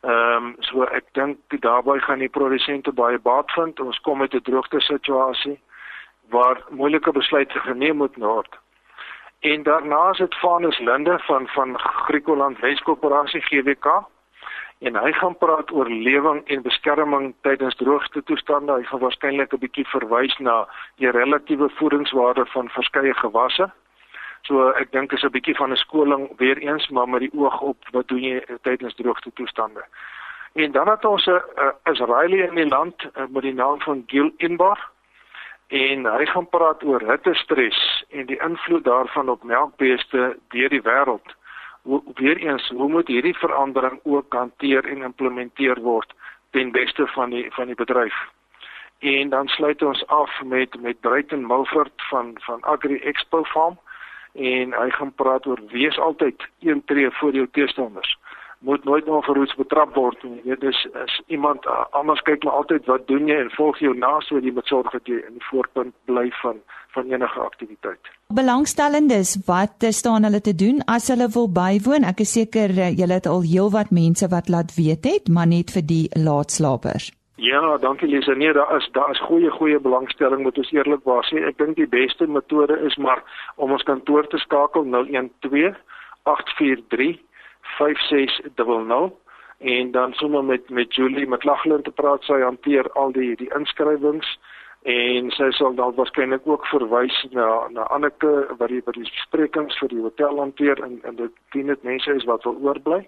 Ehm 0.02 0.46
um, 0.46 0.56
so 0.60 0.84
ek 0.84 1.06
dink 1.14 1.38
daarbey 1.62 2.00
gaan 2.00 2.20
die 2.20 2.30
produsente 2.30 2.92
baie 2.92 3.20
baat 3.20 3.52
vind. 3.52 3.80
Ons 3.80 4.00
kom 4.00 4.18
met 4.18 4.34
'n 4.34 4.42
droogte 4.42 4.80
situasie 4.80 5.60
waar 6.30 6.64
moeilike 6.70 7.12
besluite 7.12 7.60
geneem 7.60 7.98
moet 7.98 8.16
word. 8.16 8.58
En 9.40 9.64
daarna 9.64 10.10
is 10.10 10.18
dit 10.18 10.40
Vanus 10.40 10.80
Linde 10.80 11.20
van 11.20 11.48
van 11.48 11.80
Griekeland 11.80 12.60
Weskoöperasie 12.60 13.42
GWK 13.42 13.86
en 14.80 14.96
hy 14.96 15.12
gaan 15.12 15.38
praat 15.38 15.72
oor 15.72 15.90
lewing 15.90 16.42
en 16.46 16.62
beskerming 16.62 17.36
tydens 17.42 17.76
droogte 17.76 18.24
toestande. 18.24 18.74
Hy 18.74 18.84
gaan 18.84 19.00
waarskynlik 19.00 19.54
'n 19.54 19.60
bietjie 19.60 19.88
verwys 19.88 20.38
na 20.38 20.68
die 20.96 21.12
relatiewe 21.12 21.70
voedingswaarde 21.70 22.46
van 22.46 22.70
verskeie 22.70 23.14
gewasse. 23.14 23.72
So 24.42 24.70
ek 24.70 24.92
dink 24.92 25.12
is 25.12 25.24
'n 25.24 25.32
bietjie 25.32 25.56
van 25.56 25.72
'n 25.72 25.76
skoling 25.76 26.38
weer 26.38 26.58
eens 26.58 26.88
maar 26.90 27.10
met 27.10 27.20
die 27.20 27.34
oog 27.34 27.62
op 27.62 27.78
wat 27.92 28.08
doen 28.08 28.24
jy 28.24 28.46
tydens 28.62 28.96
droogte 28.96 29.32
toestande. 29.34 29.86
En 30.54 30.72
dan 30.72 30.90
het 30.90 31.06
ons 31.06 31.26
'n 31.26 31.42
Israelië 31.84 32.42
in 32.42 32.56
die 32.56 32.68
land 32.68 33.04
uh, 33.04 33.24
met 33.30 33.42
die 33.42 33.54
naam 33.54 33.82
van 33.82 34.04
Gil 34.08 34.32
Inbar 34.38 34.90
en 35.68 36.06
hy 36.06 36.26
gaan 36.26 36.50
praat 36.50 36.84
oor 36.84 37.04
hittestres 37.04 38.06
en 38.10 38.26
die 38.26 38.40
invloed 38.40 38.84
daarvan 38.84 39.30
op 39.30 39.44
melkbeeste 39.44 40.38
deur 40.54 40.70
die 40.70 40.82
wêreld. 40.82 41.36
Weer 42.16 42.38
eens, 42.38 42.70
hoe 42.70 42.90
moet 42.90 43.08
hierdie 43.08 43.38
verandering 43.38 44.00
ook 44.04 44.34
hanteer 44.34 44.86
en 44.86 45.02
implementeer 45.02 45.80
word 45.80 46.14
ten 46.52 46.72
beste 46.72 47.08
van 47.08 47.30
die 47.30 47.48
van 47.52 47.66
die 47.66 47.76
bedryf? 47.76 48.16
en 49.00 49.30
dan 49.30 49.48
sluit 49.48 49.82
ons 49.82 50.08
af 50.08 50.42
met 50.44 50.82
met 50.82 51.02
Drayton 51.02 51.48
Milford 51.48 51.92
van 51.96 52.32
van 52.34 52.62
Agri 52.62 53.00
Expo 53.00 53.44
Farm 53.44 53.80
en 54.34 54.74
hy 54.74 54.90
gaan 54.90 55.14
praat 55.14 55.46
oor 55.46 55.60
wees 55.70 56.00
altyd 56.00 56.48
een 56.60 56.84
tree 56.86 57.12
voor 57.12 57.34
jou 57.34 57.48
teestanders 57.52 58.18
moet 58.68 58.84
nooit 58.84 59.06
nog 59.06 59.26
verhoeds 59.26 59.56
betrap 59.56 59.96
word 59.96 60.24
nie. 60.28 60.42
Jy 60.44 60.56
weet 60.56 60.64
dis 60.66 60.80
is 61.04 61.14
iemand 61.36 61.66
uh, 61.66 61.86
anders 61.96 62.22
kyk 62.28 62.44
maar 62.44 62.60
altyd 62.60 62.90
wat 62.92 63.06
doen 63.08 63.30
jy 63.32 63.38
en 63.44 63.52
volg 63.56 63.80
jou 63.80 63.94
na 63.96 64.18
so 64.28 64.42
jy 64.44 64.52
moet 64.56 64.68
sorg 64.68 64.92
dat 64.96 65.08
jy 65.08 65.22
in 65.24 65.38
die 65.40 65.48
voorpunt 65.52 65.96
bly 66.12 66.28
van 66.42 66.60
van 66.96 67.12
enige 67.14 67.40
aktiwiteit. 67.40 68.10
Belangstellendes, 68.34 69.36
wat 69.46 69.86
staan 69.94 70.26
hulle 70.26 70.42
te 70.42 70.56
doen 70.56 70.82
as 70.90 71.12
hulle 71.14 71.28
wil 71.36 71.48
bywoon? 71.60 72.08
Ek 72.10 72.24
is 72.26 72.34
seker 72.40 72.74
uh, 72.74 72.90
julle 72.98 73.20
het 73.20 73.30
al 73.30 73.46
heelwat 73.46 73.94
mense 73.94 74.28
wat 74.34 74.50
laat 74.50 74.74
weet 74.76 75.06
het, 75.06 75.30
maar 75.30 75.48
net 75.48 75.72
vir 75.76 75.86
die 75.88 76.06
laatslapers. 76.28 77.12
Ja, 77.38 77.78
dankie 77.78 78.10
Lisa. 78.10 78.34
Nee, 78.34 78.54
daar 78.54 78.76
is 78.78 78.90
daar 78.98 79.12
is 79.14 79.22
goeie 79.30 79.52
goeie 79.60 79.80
belangstelling 79.80 80.42
moet 80.44 80.58
ons 80.58 80.72
eerlikwaar 80.74 81.24
sê. 81.30 81.44
Ek 81.46 81.60
dink 81.62 81.78
die 81.78 81.88
beste 81.88 82.28
metode 82.28 82.80
is 82.90 82.98
maar 82.98 83.22
om 83.56 83.76
ons 83.78 83.86
kantoor 83.86 84.28
te 84.28 84.42
skakel 84.42 84.90
012 84.90 85.78
843 86.28 87.27
5600 87.78 89.14
en 89.58 89.92
dan 89.92 90.14
sommer 90.14 90.44
met 90.44 90.70
met 90.70 90.96
Julie 90.96 91.28
Lagland 91.40 91.84
te 91.84 91.92
praat 91.92 92.24
sy 92.24 92.42
hanteer 92.42 92.92
al 92.92 93.12
die 93.12 93.36
die 93.36 93.50
inskrywings 93.58 94.38
en 94.88 95.32
sy 95.36 95.50
sal 95.52 95.74
dan 95.76 95.96
waarskynlik 95.96 96.46
ook 96.46 96.66
verwys 96.66 97.26
na 97.32 97.68
na 97.70 97.88
Anneke 97.96 98.34
wat 98.58 98.70
die 98.70 98.82
by 98.86 98.94
die 98.96 99.10
besprekings 99.10 99.80
vir 99.82 99.90
die 99.90 100.02
hotel 100.02 100.40
hanteer 100.40 100.84
en 100.84 101.00
en 101.04 101.16
dit 101.16 101.34
dien 101.56 101.68
dit 101.74 101.84
mense 101.84 102.14
is 102.14 102.28
wat 102.30 102.44
wil 102.44 102.60
oorbly. 102.70 103.02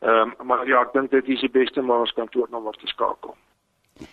Ehm 0.00 0.34
um, 0.40 0.46
maar 0.46 0.66
ja, 0.68 0.82
ek 0.82 0.92
dink 0.92 1.10
dit 1.10 1.28
is 1.28 1.40
die 1.40 1.50
beste 1.50 1.82
maar 1.82 2.04
ons 2.06 2.12
kantoornommer 2.12 2.76
te 2.78 2.86
skakel. 2.86 3.34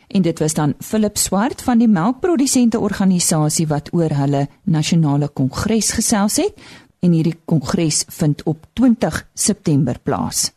En 0.07 0.21
dit 0.21 0.39
was 0.39 0.53
dan 0.53 0.73
Philip 0.79 1.17
Swart 1.17 1.61
van 1.63 1.77
die 1.77 1.87
melkprodusente 1.87 2.79
organisasie 2.79 3.67
wat 3.67 3.91
oor 3.93 4.15
hulle 4.17 4.47
nasionale 4.63 5.29
kongres 5.29 5.91
gesels 5.93 6.39
het 6.41 6.57
en 7.05 7.13
hierdie 7.13 7.37
kongres 7.45 8.03
vind 8.17 8.41
op 8.49 8.65
20 8.73 9.21
September 9.47 10.01
plaas. 10.01 10.49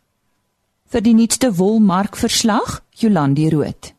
Vir 0.89 1.05
die 1.05 1.15
nuutste 1.15 1.53
wolmarkverslag, 1.53 2.81
Jolandi 2.97 3.51
Root. 3.53 3.93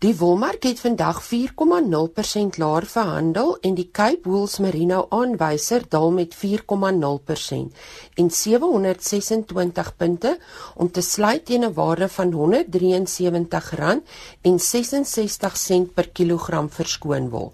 Die 0.00 0.14
wolmark 0.16 0.62
het 0.64 0.78
vandag 0.80 1.18
4,0% 1.26 2.56
laer 2.62 2.86
verhandel 2.88 3.50
en 3.60 3.74
die 3.76 3.90
Cape 3.92 4.24
Wools 4.24 4.54
Merino 4.64 5.02
aanwyser 5.12 5.82
daal 5.92 6.08
met 6.16 6.32
4,0% 6.32 7.82
en 8.22 8.30
726 8.30 9.90
punte 9.96 10.38
om 10.76 10.88
te 10.90 11.04
sluit 11.04 11.44
teen 11.44 11.64
'n 11.68 11.74
waarde 11.74 12.08
van 12.08 12.32
R173 12.32 14.00
en 14.40 14.58
66 14.58 15.56
sent 15.56 15.94
per 15.94 16.08
kilogram 16.08 16.70
verskoon 16.70 17.28
wol. 17.28 17.52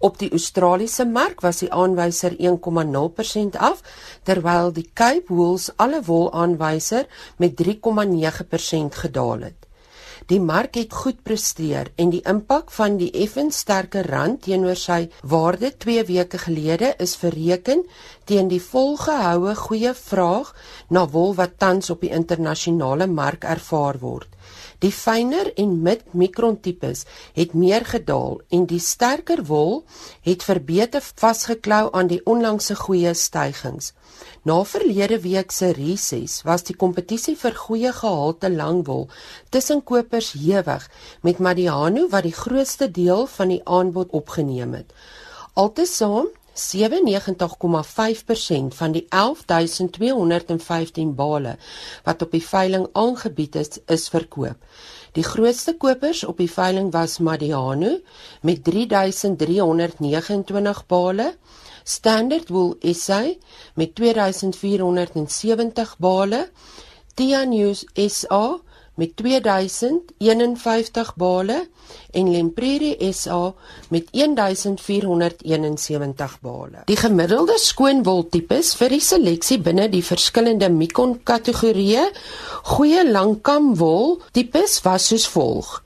Op 0.00 0.18
die 0.18 0.30
Australiese 0.32 1.04
mark 1.04 1.42
was 1.44 1.58
die 1.60 1.72
aanwyser 1.76 2.32
1,0% 2.40 3.58
af, 3.70 3.82
terwyl 4.24 4.70
die 4.72 4.86
Cape 4.96 5.28
Wools 5.28 5.66
alle 5.76 6.00
wol 6.06 6.30
aanwyser 6.32 7.04
met 7.36 7.60
3,9% 7.60 8.96
gedaal 9.02 9.44
het. 9.50 9.66
Die 10.30 10.40
mark 10.40 10.78
het 10.78 10.92
goed 10.94 11.20
presteer 11.26 11.90
en 12.00 12.14
die 12.14 12.22
impak 12.32 12.70
van 12.72 12.96
die 13.00 13.10
effens 13.24 13.60
sterker 13.64 14.06
rand 14.14 14.40
teenoor 14.46 14.78
sy 14.78 15.00
waarde 15.32 15.72
2 15.84 16.04
weke 16.08 16.40
gelede 16.46 16.94
is 17.06 17.16
verreken 17.20 17.84
teen 18.30 18.48
die 18.48 18.62
volgehoue 18.62 19.56
goeie 19.66 19.92
vraag 20.00 20.54
na 20.88 21.04
wol 21.16 21.34
wat 21.40 21.58
tans 21.58 21.90
op 21.90 22.06
die 22.06 22.12
internasionale 22.14 23.10
mark 23.20 23.44
ervaar 23.44 23.98
word. 24.00 24.28
Die 24.80 24.92
fyner 24.96 25.50
en 25.60 25.74
mid-mikron 25.84 26.56
tipes 26.64 27.02
het 27.36 27.52
meer 27.52 27.84
gedaal 27.84 28.38
en 28.48 28.62
die 28.70 28.80
sterker 28.80 29.42
wol 29.44 29.82
het 30.24 30.46
verbeter 30.46 31.04
vasgeklou 31.04 31.82
aan 31.92 32.08
die 32.08 32.22
onlangse 32.24 32.78
goeie 32.80 33.12
stygings. 33.14 33.92
Na 34.48 34.62
verlede 34.64 35.20
week 35.20 35.52
se 35.52 35.72
reses 35.76 36.38
was 36.48 36.64
die 36.64 36.76
kompetisie 36.82 37.36
vir 37.36 37.58
goeie 37.60 37.92
gehalte 37.92 38.48
langwol 38.48 39.08
tussen 39.52 39.84
kopers 39.84 40.32
hewig 40.32 40.88
met 41.20 41.44
Madiano 41.44 42.08
wat 42.08 42.24
die 42.24 42.36
grootste 42.36 42.88
deel 42.88 43.26
van 43.36 43.52
die 43.52 43.60
aanbod 43.64 44.16
opgeneem 44.16 44.72
het. 44.80 44.96
Altesaam 45.60 46.32
97,5% 46.54 48.74
van 48.78 48.92
die 48.92 49.06
11215 49.08 51.14
bale 51.14 51.56
wat 52.04 52.22
op 52.22 52.30
die 52.30 52.46
veiling 52.46 52.88
aangebied 52.92 53.54
is, 53.54 53.68
is 53.86 54.08
verkoop. 54.08 54.56
Die 55.12 55.24
grootste 55.26 55.76
kopers 55.76 56.24
op 56.24 56.36
die 56.38 56.50
veiling 56.50 56.92
was 56.94 57.18
Madiano 57.18 57.98
met 58.46 58.64
3329 58.64 60.86
bale, 60.86 61.34
Standard 61.84 62.48
Wool 62.48 62.76
SA 62.94 63.24
met 63.74 63.94
2470 63.94 65.96
bale, 65.98 66.48
Tia 67.14 67.44
News 67.44 67.84
SA 67.94 68.60
met 68.94 69.16
2051 69.16 71.16
bale 71.16 71.68
en 72.10 72.30
Lemprairie 72.30 73.12
SA 73.12 73.54
met 73.88 74.08
1471 74.12 76.40
bale. 76.40 76.82
Die 76.90 76.98
gemiddelde 76.98 77.58
skoonwoltipes 77.58 78.74
vir 78.80 78.96
die 78.96 79.04
seleksie 79.04 79.60
binne 79.62 79.88
die 79.92 80.04
verskillende 80.04 80.68
Mikon 80.72 81.20
kategorieë 81.24 82.10
goeie 82.74 83.04
langkamwol 83.10 84.18
tipes 84.36 84.80
was 84.84 85.06
soos 85.10 85.26
volg: 85.30 85.80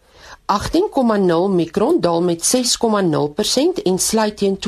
18,0 0.46 1.48
mikron 1.54 2.00
daal 2.00 2.22
met 2.22 2.54
6,0% 2.56 3.82
en 3.82 3.98
sluit 3.98 4.36
teen 4.36 4.58
R204.45 4.58 4.60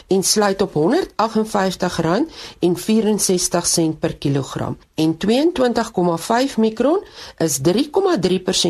en 0.08 0.24
sluit 0.24 0.62
op 0.62 0.74
R158.64 0.74 0.80
per 4.00 4.16
kilogram. 4.16 4.78
En 4.96 5.18
22,5 5.18 5.24
mikron 6.58 7.04
is 7.38 7.60
3,3% 7.60 7.64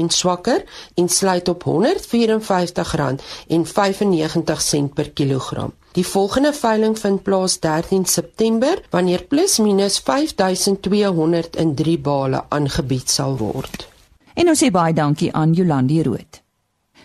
swakker 0.07 0.63
en 0.93 1.09
sluit 1.09 1.49
op 1.49 1.63
R154.95 1.65 1.69
per 4.93 5.11
kilogram. 5.11 5.73
Die 5.91 6.07
volgende 6.07 6.53
veiling 6.53 6.99
vind 6.99 7.23
plaas 7.23 7.59
13 7.59 8.05
September 8.05 8.81
wanneer 8.89 9.23
plus 9.23 9.57
minus 9.57 9.99
5203 9.99 11.99
bale 11.99 12.43
aangebied 12.49 13.09
sal 13.09 13.37
word. 13.37 13.87
En 14.33 14.47
ons 14.47 14.59
sê 14.61 14.71
baie 14.71 14.93
dankie 14.93 15.33
aan 15.33 15.53
Jolandi 15.57 16.03
Rood. 16.03 16.45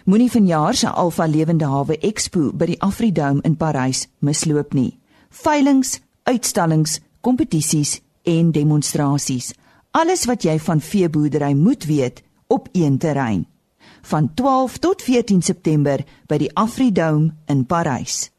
Moenie 0.05 0.31
vanjaar 0.31 0.75
se 0.75 0.89
Alfa 0.89 1.27
Lewende 1.27 1.65
Hawe 1.65 1.99
Expo 1.99 2.53
by 2.53 2.67
die 2.73 2.81
Afridome 2.83 3.41
in 3.47 3.57
Parys 3.57 4.09
misloop 4.19 4.75
nie. 4.75 4.99
Veilings, 5.31 6.01
uitstallings, 6.27 6.99
kompetisies 7.23 8.01
en 8.27 8.51
demonstrasies. 8.53 9.55
Alles 9.95 10.27
wat 10.27 10.43
jy 10.43 10.59
van 10.59 10.81
veeboerdery 10.83 11.55
moet 11.55 11.87
weet 11.87 12.23
op 12.51 12.69
een 12.73 12.99
terrein. 12.99 13.47
Van 14.03 14.35
12 14.35 14.79
tot 14.79 15.03
14 15.03 15.43
September 15.43 16.05
by 16.27 16.39
die 16.43 16.51
Afridome 16.59 17.31
in 17.47 17.67
Parys. 17.67 18.31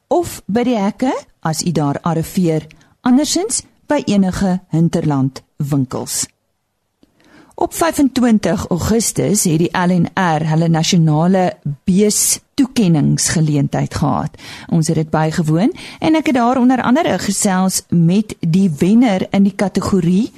of 0.07 0.41
by 0.45 0.63
die 0.63 0.77
hekke 0.77 1.11
as 1.47 1.63
u 1.63 1.71
daar 1.71 1.99
arriveer, 2.01 2.67
andersins 3.01 3.63
by 3.87 4.01
enige 4.05 4.59
hinterland 4.69 5.43
winkels. 5.55 6.25
Op 7.55 7.73
25 7.73 8.67
Augustus 8.67 9.43
het 9.49 9.63
die 9.63 9.71
LNR 9.73 10.43
hulle 10.45 10.67
nasionale 10.69 11.45
bees 11.89 12.39
toekenningsgeleentheid 12.53 13.95
gehad. 13.97 14.35
Ons 14.69 14.91
het 14.91 14.99
dit 14.99 15.09
bygewoon 15.09 15.73
en 15.99 16.19
ek 16.19 16.29
het 16.29 16.37
daar 16.37 16.59
onder 16.61 16.81
andere 16.85 17.17
gesels 17.23 17.81
met 17.89 18.35
die 18.39 18.69
wenner 18.77 19.25
in 19.31 19.47
die 19.49 19.55
kategorie 19.55 20.29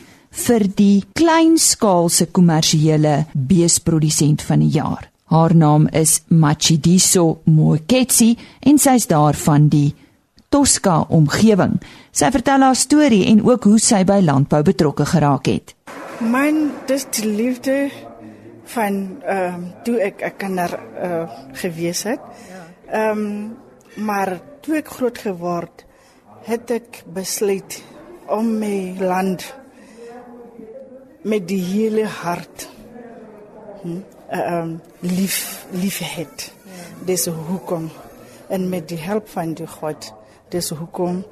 vir 0.45 0.63
die 0.75 1.03
kleinskaalse 1.17 2.29
kommersiële 2.31 3.25
beesprodusent 3.33 4.45
van 4.45 4.63
die 4.63 4.71
jaar. 4.79 5.09
Haar 5.29 5.55
naam 5.55 5.87
is 5.91 6.21
Machidiso 6.27 7.41
Moeketsi 7.43 8.37
en 8.59 8.79
sy 8.79 8.95
is 8.95 9.09
daar 9.11 9.35
van 9.35 9.67
die 9.67 9.91
Tosca 10.49 11.05
omgewing. 11.09 11.77
Sy 12.11 12.31
vertel 12.33 12.65
haar 12.65 12.75
storie 12.75 13.25
en 13.29 13.43
ook 13.45 13.63
hoe 13.69 13.79
sy 13.79 14.03
by 14.03 14.19
landbou 14.25 14.63
betrokke 14.65 15.05
geraak 15.05 15.45
het. 15.45 15.75
Man, 16.19 16.71
dis 16.89 17.05
die 17.15 17.29
liefde 17.29 17.89
van 18.73 19.21
ehm 19.25 19.61
uh, 19.63 19.69
toe 19.83 19.97
ek 20.01 20.21
'n 20.25 20.37
kinder 20.37 20.79
uh, 21.03 21.29
gewees 21.53 22.03
het. 22.03 22.19
Ehm 22.91 23.17
um, 23.17 23.57
maar 23.95 24.39
toe 24.61 24.75
ek 24.77 24.87
groot 24.87 25.17
geword 25.17 25.85
het 26.45 26.71
ek 26.71 27.03
besluit 27.13 27.81
om 28.27 28.59
my 28.59 28.95
land 28.99 29.43
met 31.21 31.47
die 31.47 31.61
hele 31.61 32.05
hart 32.05 32.69
hm, 33.81 33.97
um, 34.31 34.81
lief 34.99 35.65
lief 35.71 35.99
het. 35.99 36.51
Dis 37.05 37.25
hoekom 37.25 37.89
en 38.49 38.69
met 38.69 38.87
die 38.89 38.99
hulp 39.01 39.29
van 39.29 39.53
die 39.53 39.67
God, 39.67 40.13
dis 40.51 40.69
hoekom 40.75 41.23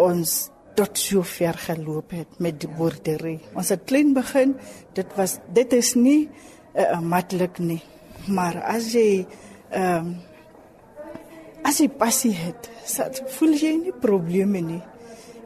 ons 0.00 0.50
tot 0.78 0.98
so 0.98 1.24
ver 1.26 1.58
geloop 1.60 2.14
het 2.14 2.38
met 2.40 2.58
die 2.62 2.70
boerdery. 2.70 3.38
Ons 3.58 3.72
het 3.74 3.84
klein 3.88 4.14
begin. 4.16 4.54
Dit 4.96 5.12
was 5.18 5.38
dit 5.54 5.72
is 5.76 5.94
nie 5.98 6.28
uh, 6.74 7.00
maklik 7.00 7.58
nie. 7.58 7.80
Maar 8.28 8.62
as 8.76 8.92
jy 8.94 9.24
ehm 9.70 10.10
um, 10.10 10.18
as 11.60 11.76
jy 11.76 11.90
passie 11.92 12.32
het, 12.32 12.70
voel 13.36 13.52
jy 13.52 13.74
nie 13.76 13.92
probleme 13.92 14.62
nie. 14.64 14.80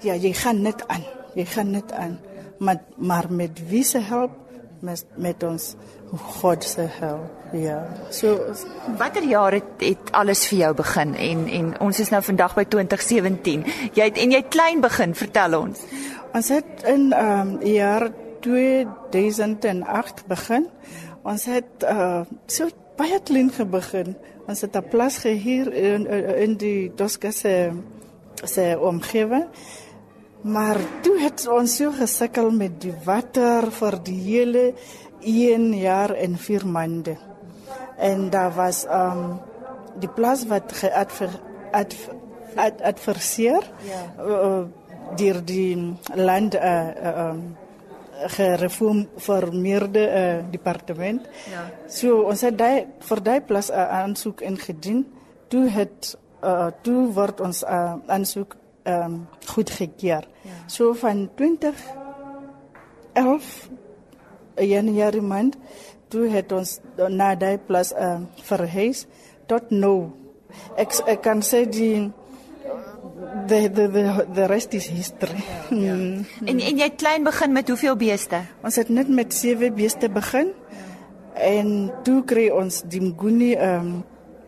Ja, 0.06 0.14
jy 0.14 0.30
gaan 0.38 0.60
net 0.62 0.84
aan. 0.86 1.02
Jy 1.34 1.44
gaan 1.50 1.72
net 1.74 1.90
aan. 1.92 2.14
Maar 2.62 2.84
maar 2.96 3.26
met 3.32 3.58
wie 3.68 3.82
se 3.84 3.98
hulp 3.98 4.43
met 4.84 5.04
met 5.16 5.42
ons 5.42 5.74
God 6.38 6.64
se 6.64 6.86
help. 6.98 7.30
Ja. 7.52 7.86
So 8.10 8.38
watter 8.98 9.24
jaar 9.28 9.52
het 9.52 9.82
het 9.82 10.12
alles 10.12 10.46
vir 10.50 10.58
jou 10.58 10.74
begin 10.74 11.14
en 11.14 11.46
en 11.48 11.72
ons 11.80 12.00
is 12.00 12.10
nou 12.10 12.22
vandag 12.22 12.54
by 12.54 12.64
2017. 12.64 13.64
Jy 13.94 14.10
het 14.10 14.18
en 14.18 14.34
jy 14.34 14.42
klein 14.48 14.82
begin, 14.84 15.14
vertel 15.14 15.58
ons. 15.58 15.80
Ons 16.34 16.48
het 16.54 16.86
in 16.90 17.12
ehm 17.12 17.54
um, 17.54 17.58
jaar 17.66 18.10
2008 18.44 20.24
begin. 20.28 20.68
Ons 21.22 21.44
het 21.48 21.86
uh 21.88 22.22
so 22.46 22.68
baie 22.98 23.20
klein 23.24 23.50
begin. 23.70 24.16
Ons 24.46 24.60
het 24.60 24.76
'n 24.76 24.88
plas 24.90 25.18
gehuur 25.18 25.72
in 25.72 26.06
in 26.36 26.56
die 26.56 26.92
Doska 26.94 27.30
se 27.30 27.70
se 28.44 28.78
omgewing. 28.80 29.46
Maar 30.44 30.76
toe 31.00 31.16
het 31.22 31.46
ons 31.48 31.76
so 31.76 31.88
gesukkel 31.96 32.50
met 32.52 32.76
die 32.82 32.92
water 33.06 33.70
vir 33.72 33.94
die 34.04 34.20
hele 34.26 34.74
1 35.24 35.72
jaar 35.80 36.12
en 36.20 36.36
4 36.36 36.66
maande. 36.68 37.16
En 37.96 38.30
daar 38.30 38.52
was 38.52 38.84
um 38.84 39.40
die 40.02 40.08
plaas 40.08 40.44
wat 40.50 40.72
geadverseer 42.52 43.70
ja. 43.86 44.14
uh, 44.20 44.62
deur 45.16 45.44
die 45.44 45.96
land 46.14 46.54
uh, 46.54 46.60
uh 46.60 47.28
um 47.28 47.56
gereformeerde 48.14 50.04
uh, 50.08 50.44
departement. 50.50 51.22
Ja. 51.50 51.64
So 51.88 52.22
ons 52.30 52.40
het 52.46 52.58
daai 52.58 52.86
vir 52.98 53.22
daai 53.22 53.40
plaas 53.40 53.70
'n 53.70 53.74
uh, 53.74 53.88
aansoek 54.02 54.40
ingedien. 54.40 55.06
Toe 55.48 55.68
het 55.68 56.18
uh, 56.44 56.66
toe 56.82 57.12
word 57.12 57.40
ons 57.40 57.62
uh, 57.62 57.92
aansoek 58.06 58.56
um 58.84 59.26
goedgekeur. 59.46 60.24
Ja. 60.42 60.56
So 60.66 60.92
van 60.94 61.30
20 61.34 61.74
11 63.12 63.68
'n 64.56 64.66
Januarie 64.66 65.22
maand 65.22 65.56
toe 66.08 66.28
het 66.28 66.52
ons 66.52 66.78
na 67.08 67.34
daai 67.34 67.58
plaas 67.58 67.92
uh, 67.92 68.20
verhuis 68.42 69.06
tot 69.46 69.70
nou. 69.70 70.12
Ek 70.76 70.94
ek 71.06 71.22
kan 71.22 71.42
sê 71.42 71.64
die 71.66 72.12
the 73.48 73.68
the 73.68 73.88
the 73.90 74.04
the 74.34 74.46
rest 74.46 74.74
is 74.74 74.86
history. 74.86 75.42
Ja, 75.70 75.76
ja. 75.86 75.94
Mm. 75.94 76.26
En 76.44 76.60
en 76.60 76.78
jy 76.78 76.90
klein 76.96 77.24
begin 77.26 77.52
met 77.52 77.68
hoeveel 77.68 77.96
beeste? 77.96 78.44
Ons 78.62 78.76
het 78.76 78.88
net 78.88 79.08
met 79.08 79.34
7 79.34 79.74
beeste 79.74 80.08
begin. 80.08 80.52
Ja. 80.70 80.82
En 81.34 81.90
toe 82.06 82.22
kry 82.24 82.48
ons 82.54 82.82
die 82.86 83.02
Mguni 83.02 83.54
ehm 83.54 83.86
um, 83.86 84.02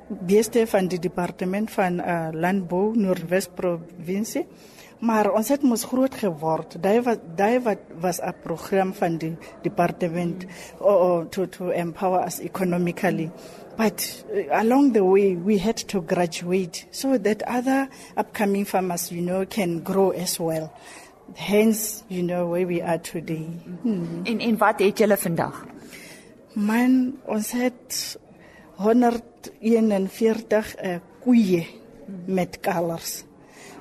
beeste 0.08 0.66
van 0.66 0.88
die 0.88 0.98
departement 0.98 1.70
van 1.70 2.00
uh, 2.00 2.28
landbou 2.32 2.96
Noordwes 2.98 3.48
provinsie. 3.54 4.46
Maar 4.98 5.28
ons 5.36 5.48
het 5.52 5.62
mos 5.62 5.84
groot 5.84 6.14
geword. 6.14 6.78
Daai 6.80 7.02
wat 7.04 7.24
daai 7.36 7.60
wat 7.60 7.82
was 8.00 8.20
'n 8.20 8.34
program 8.42 8.94
van 8.94 9.18
die 9.18 9.36
departement 9.62 10.44
mm. 10.44 10.50
oh, 10.78 11.00
oh, 11.00 11.28
to 11.28 11.46
to 11.46 11.70
empower 11.70 12.24
us 12.24 12.40
economically. 12.40 13.30
But 13.76 14.24
uh, 14.32 14.60
along 14.60 14.92
the 14.92 15.04
way, 15.04 15.36
we 15.36 15.58
had 15.58 15.76
to 15.88 16.00
graduate 16.00 16.86
so 16.90 17.18
that 17.18 17.42
other 17.42 17.88
upcoming 18.16 18.64
farmers, 18.64 19.12
you 19.12 19.20
know, 19.20 19.44
can 19.44 19.82
grow 19.82 20.10
as 20.10 20.40
well. 20.40 20.72
Hence, 21.34 22.02
you 22.08 22.22
know, 22.22 22.46
where 22.46 22.66
we 22.66 22.80
are 22.80 22.98
today. 22.98 23.46
Hmm. 23.82 24.24
En 24.24 24.38
en 24.38 24.56
wat 24.56 24.78
het 24.78 24.98
julle 24.98 25.16
vandag? 25.16 25.66
Man, 26.52 27.18
ons 27.24 27.52
het 27.52 28.18
141 28.76 30.74
uh, 30.82 30.98
koeie 31.24 31.66
met 32.26 32.60
kalvers. 32.60 33.24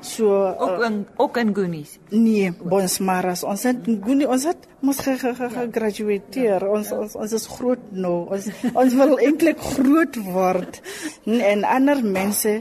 So 0.06 0.30
ook 0.58 0.80
uh, 0.80 0.86
in 0.86 1.08
ook 1.18 1.38
in 1.38 1.56
Goonies. 1.56 1.98
Nee, 2.10 2.52
Bonsmaras. 2.64 3.44
Ons 3.44 3.64
het 3.64 3.78
Goonie, 3.86 4.28
ons 4.30 4.44
het 4.46 4.68
mos 4.86 5.00
gegradueer. 5.02 6.22
Ja, 6.38 6.60
ons, 6.62 6.90
ja. 6.90 7.00
ons 7.00 7.16
ons 7.16 7.34
is 7.34 7.48
groot 7.58 7.92
nou. 7.92 8.28
Ons 8.30 8.50
ons 8.74 8.98
wil 9.02 9.18
eintlik 9.18 9.62
groot 9.74 10.20
word. 10.30 10.82
En 11.26 11.66
ander 11.66 12.04
mense 12.06 12.60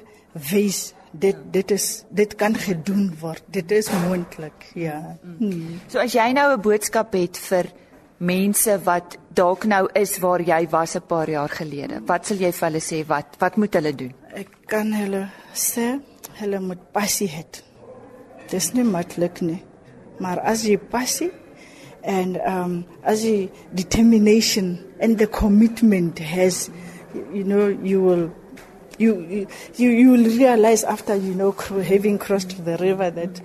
wys 0.51 0.95
dit 1.13 1.37
dit 1.53 1.77
is 1.77 1.89
dit 2.09 2.35
kan 2.41 2.57
gedoen 2.57 3.11
word. 3.21 3.45
Dit 3.53 3.71
is 3.77 3.93
moontlik. 4.07 4.71
Ja. 4.75 5.19
Hmm. 5.21 5.81
So 5.89 6.01
as 6.01 6.17
jy 6.17 6.33
nou 6.33 6.49
'n 6.57 6.65
boodskap 6.65 7.13
het 7.13 7.39
vir 7.39 7.69
mense 8.19 8.79
wat 8.85 9.17
dalk 9.35 9.65
nou 9.67 9.89
is 9.95 10.19
waar 10.23 10.43
jy 10.43 10.67
was 10.71 10.97
'n 10.97 11.07
paar 11.07 11.31
jaar 11.31 11.49
gelede. 11.49 12.01
Wat 12.07 12.27
sal 12.27 12.37
jy 12.37 12.53
vir 12.53 12.69
hulle 12.69 12.81
sê 12.81 13.07
wat 13.07 13.37
wat 13.39 13.57
moet 13.57 13.75
hulle 13.75 13.95
doen? 13.95 14.15
Ek 14.35 14.49
kan 14.67 14.93
hulle 14.93 15.29
sê 15.55 16.01
hulle 16.41 16.61
moet 16.61 16.93
passie 16.93 17.29
hê. 17.29 17.45
Dis 18.51 18.73
nie 18.73 18.85
maklik 18.85 19.41
nie. 19.41 19.63
Maar 20.19 20.39
as 20.41 20.65
jy 20.65 20.77
passie 20.79 21.31
and 22.03 22.37
um 22.47 22.85
as 23.03 23.25
jy 23.25 23.51
determination 23.75 24.79
and 25.01 25.19
the 25.19 25.27
commitment 25.27 26.19
has 26.19 26.71
you 27.33 27.45
know 27.45 27.69
you 27.69 28.01
will 28.03 28.31
you 28.99 29.47
you 29.77 29.89
you 29.91 30.11
will 30.11 30.39
realize 30.39 30.85
after 30.85 31.17
you 31.17 31.35
know 31.35 31.53
having 31.83 32.19
crossed 32.19 32.65
the 32.65 32.77
river 32.77 33.11
that 33.11 33.41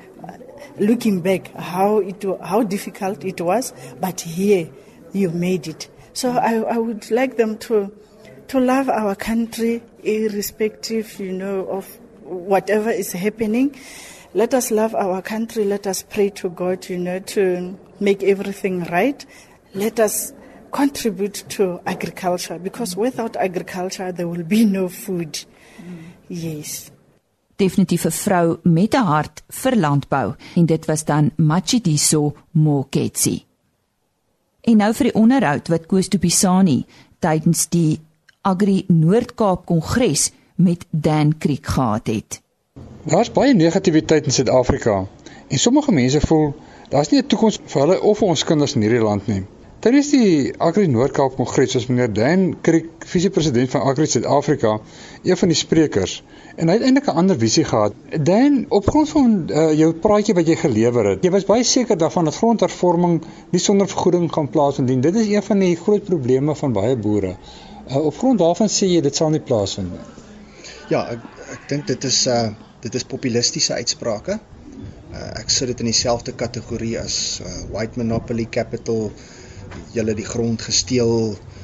looking 0.79 1.21
back 1.21 1.53
how 1.55 1.99
it 1.99 2.23
how 2.43 2.63
difficult 2.63 3.23
it 3.23 3.39
was 3.41 3.73
but 3.99 4.21
here 4.21 4.69
you 5.13 5.29
made 5.29 5.67
it 5.67 5.89
so 6.13 6.31
i 6.31 6.55
i 6.55 6.77
would 6.77 7.09
like 7.11 7.37
them 7.37 7.57
to 7.57 7.91
to 8.47 8.59
love 8.59 8.89
our 8.89 9.15
country 9.15 9.81
irrespective 10.03 11.19
you 11.19 11.31
know 11.31 11.65
of 11.67 11.99
whatever 12.29 12.89
is 12.89 13.11
happening. 13.11 13.75
Let 14.33 14.53
us 14.53 14.71
love 14.71 14.93
our 14.95 15.21
country. 15.21 15.65
Let 15.65 15.87
us 15.87 16.03
pray 16.03 16.29
to 16.31 16.49
God, 16.49 16.87
you 16.87 16.97
know, 16.97 17.19
to 17.19 17.77
make 17.99 18.23
everything 18.23 18.83
right. 18.85 19.25
Let 19.73 19.99
us 19.99 20.33
contribute 20.71 21.43
to 21.49 21.81
agriculture 21.85 22.59
because 22.59 22.95
without 22.95 23.35
agriculture 23.35 24.11
there 24.11 24.27
will 24.27 24.43
be 24.43 24.65
no 24.65 24.87
food. 24.87 25.33
Mm. 25.81 26.03
Yes. 26.27 26.91
Definitief 27.59 28.05
'n 28.05 28.11
vrou 28.11 28.57
met 28.63 28.93
'n 28.93 29.03
hart 29.03 29.43
vir 29.47 29.75
landbou 29.75 30.35
en 30.55 30.65
dit 30.65 30.85
was 30.85 31.05
dan 31.05 31.31
Machidiso 31.35 32.33
Moketsi. 32.51 33.45
En 34.61 34.77
nou 34.77 34.93
vir 34.93 35.03
die 35.03 35.15
onderhoud 35.15 35.67
wat 35.67 35.85
Koos 35.85 36.07
Tupisani 36.07 36.85
tydens 37.19 37.67
die 37.69 37.99
Agri 38.41 38.83
Noord-Kaap 38.87 39.65
Kongres 39.65 40.31
met 40.55 40.85
Dan 40.91 41.37
Creek 41.37 41.67
gehad 41.67 42.07
het. 42.07 42.41
Daar's 43.03 43.31
baie 43.31 43.53
negativiteit 43.53 44.25
in 44.25 44.31
Suid-Afrika 44.31 45.07
en 45.47 45.59
sommige 45.59 45.91
mense 45.91 46.21
voel 46.21 46.53
daar's 46.89 47.09
nie 47.09 47.21
'n 47.21 47.27
toekoms 47.27 47.59
vir 47.65 47.81
hulle 47.81 48.01
of 48.01 48.17
vir 48.17 48.27
ons 48.27 48.43
kinders 48.43 48.75
in 48.75 48.81
hierdie 48.81 49.03
land 49.03 49.27
nie. 49.27 49.43
Tydens 49.79 50.09
die 50.11 50.53
Agri 50.57 50.87
Noord-Kaap 50.87 51.35
Kongres 51.35 51.73
was 51.73 51.85
meneer 51.87 52.13
Dan 52.13 52.61
Kriek, 52.61 52.89
visiepresident 53.05 53.69
van 53.69 53.81
Agri 53.81 54.07
Suid-Afrika, 54.07 54.79
een 55.23 55.37
van 55.37 55.47
die 55.47 55.55
sprekers 55.57 56.23
en 56.59 56.67
hy 56.67 56.75
het 56.75 56.85
eintlik 56.85 57.07
'n 57.07 57.19
ander 57.21 57.37
visie 57.39 57.63
gehad. 57.63 57.93
Dan, 58.29 58.65
op 58.69 58.87
grond 58.87 59.09
van 59.09 59.33
uh, 59.47 59.71
jou 59.77 59.93
praatjie 60.05 60.35
wat 60.35 60.47
jy 60.47 60.55
gelewer 60.59 61.05
het, 61.13 61.23
jy 61.23 61.31
was 61.31 61.47
baie 61.47 61.63
seker 61.63 61.97
daarvan 61.97 62.27
dat 62.27 62.35
grondhervorming 62.35 63.21
nie 63.49 63.61
sonder 63.63 63.87
vergoeding 63.87 64.27
gaan 64.33 64.49
plaasvind 64.49 64.89
nie. 64.89 64.99
Dit 64.99 65.15
is 65.15 65.27
een 65.27 65.43
van 65.43 65.59
die 65.59 65.75
groot 65.75 66.03
probleme 66.03 66.55
van 66.55 66.73
baie 66.73 66.97
boere. 66.97 67.35
Uh, 67.89 68.05
op 68.05 68.17
grond 68.17 68.39
daarvan 68.39 68.67
sê 68.67 68.91
jy 68.91 69.01
dit 69.01 69.15
sal 69.15 69.29
nie 69.29 69.43
plaasvind 69.51 69.91
nie. 69.91 70.05
Ja, 70.89 71.05
ek 71.15 71.23
ek 71.53 71.69
dink 71.69 71.87
dit 71.87 72.03
is 72.03 72.25
uh 72.27 72.49
dit 72.79 72.95
is 72.95 73.03
populistiese 73.03 73.73
uitsprake. 73.73 74.39
Uh, 75.11 75.39
ek 75.39 75.49
sit 75.49 75.67
dit 75.67 75.79
in 75.79 75.89
dieselfde 75.91 76.31
kategorie 76.31 76.99
as 76.99 77.41
uh, 77.43 77.55
white 77.71 77.99
monopoly 77.99 78.45
capital 78.45 79.11
julle 79.93 80.13
die 80.15 80.25
grond 80.25 80.61
gesteel 80.61 81.33
uh, 81.33 81.58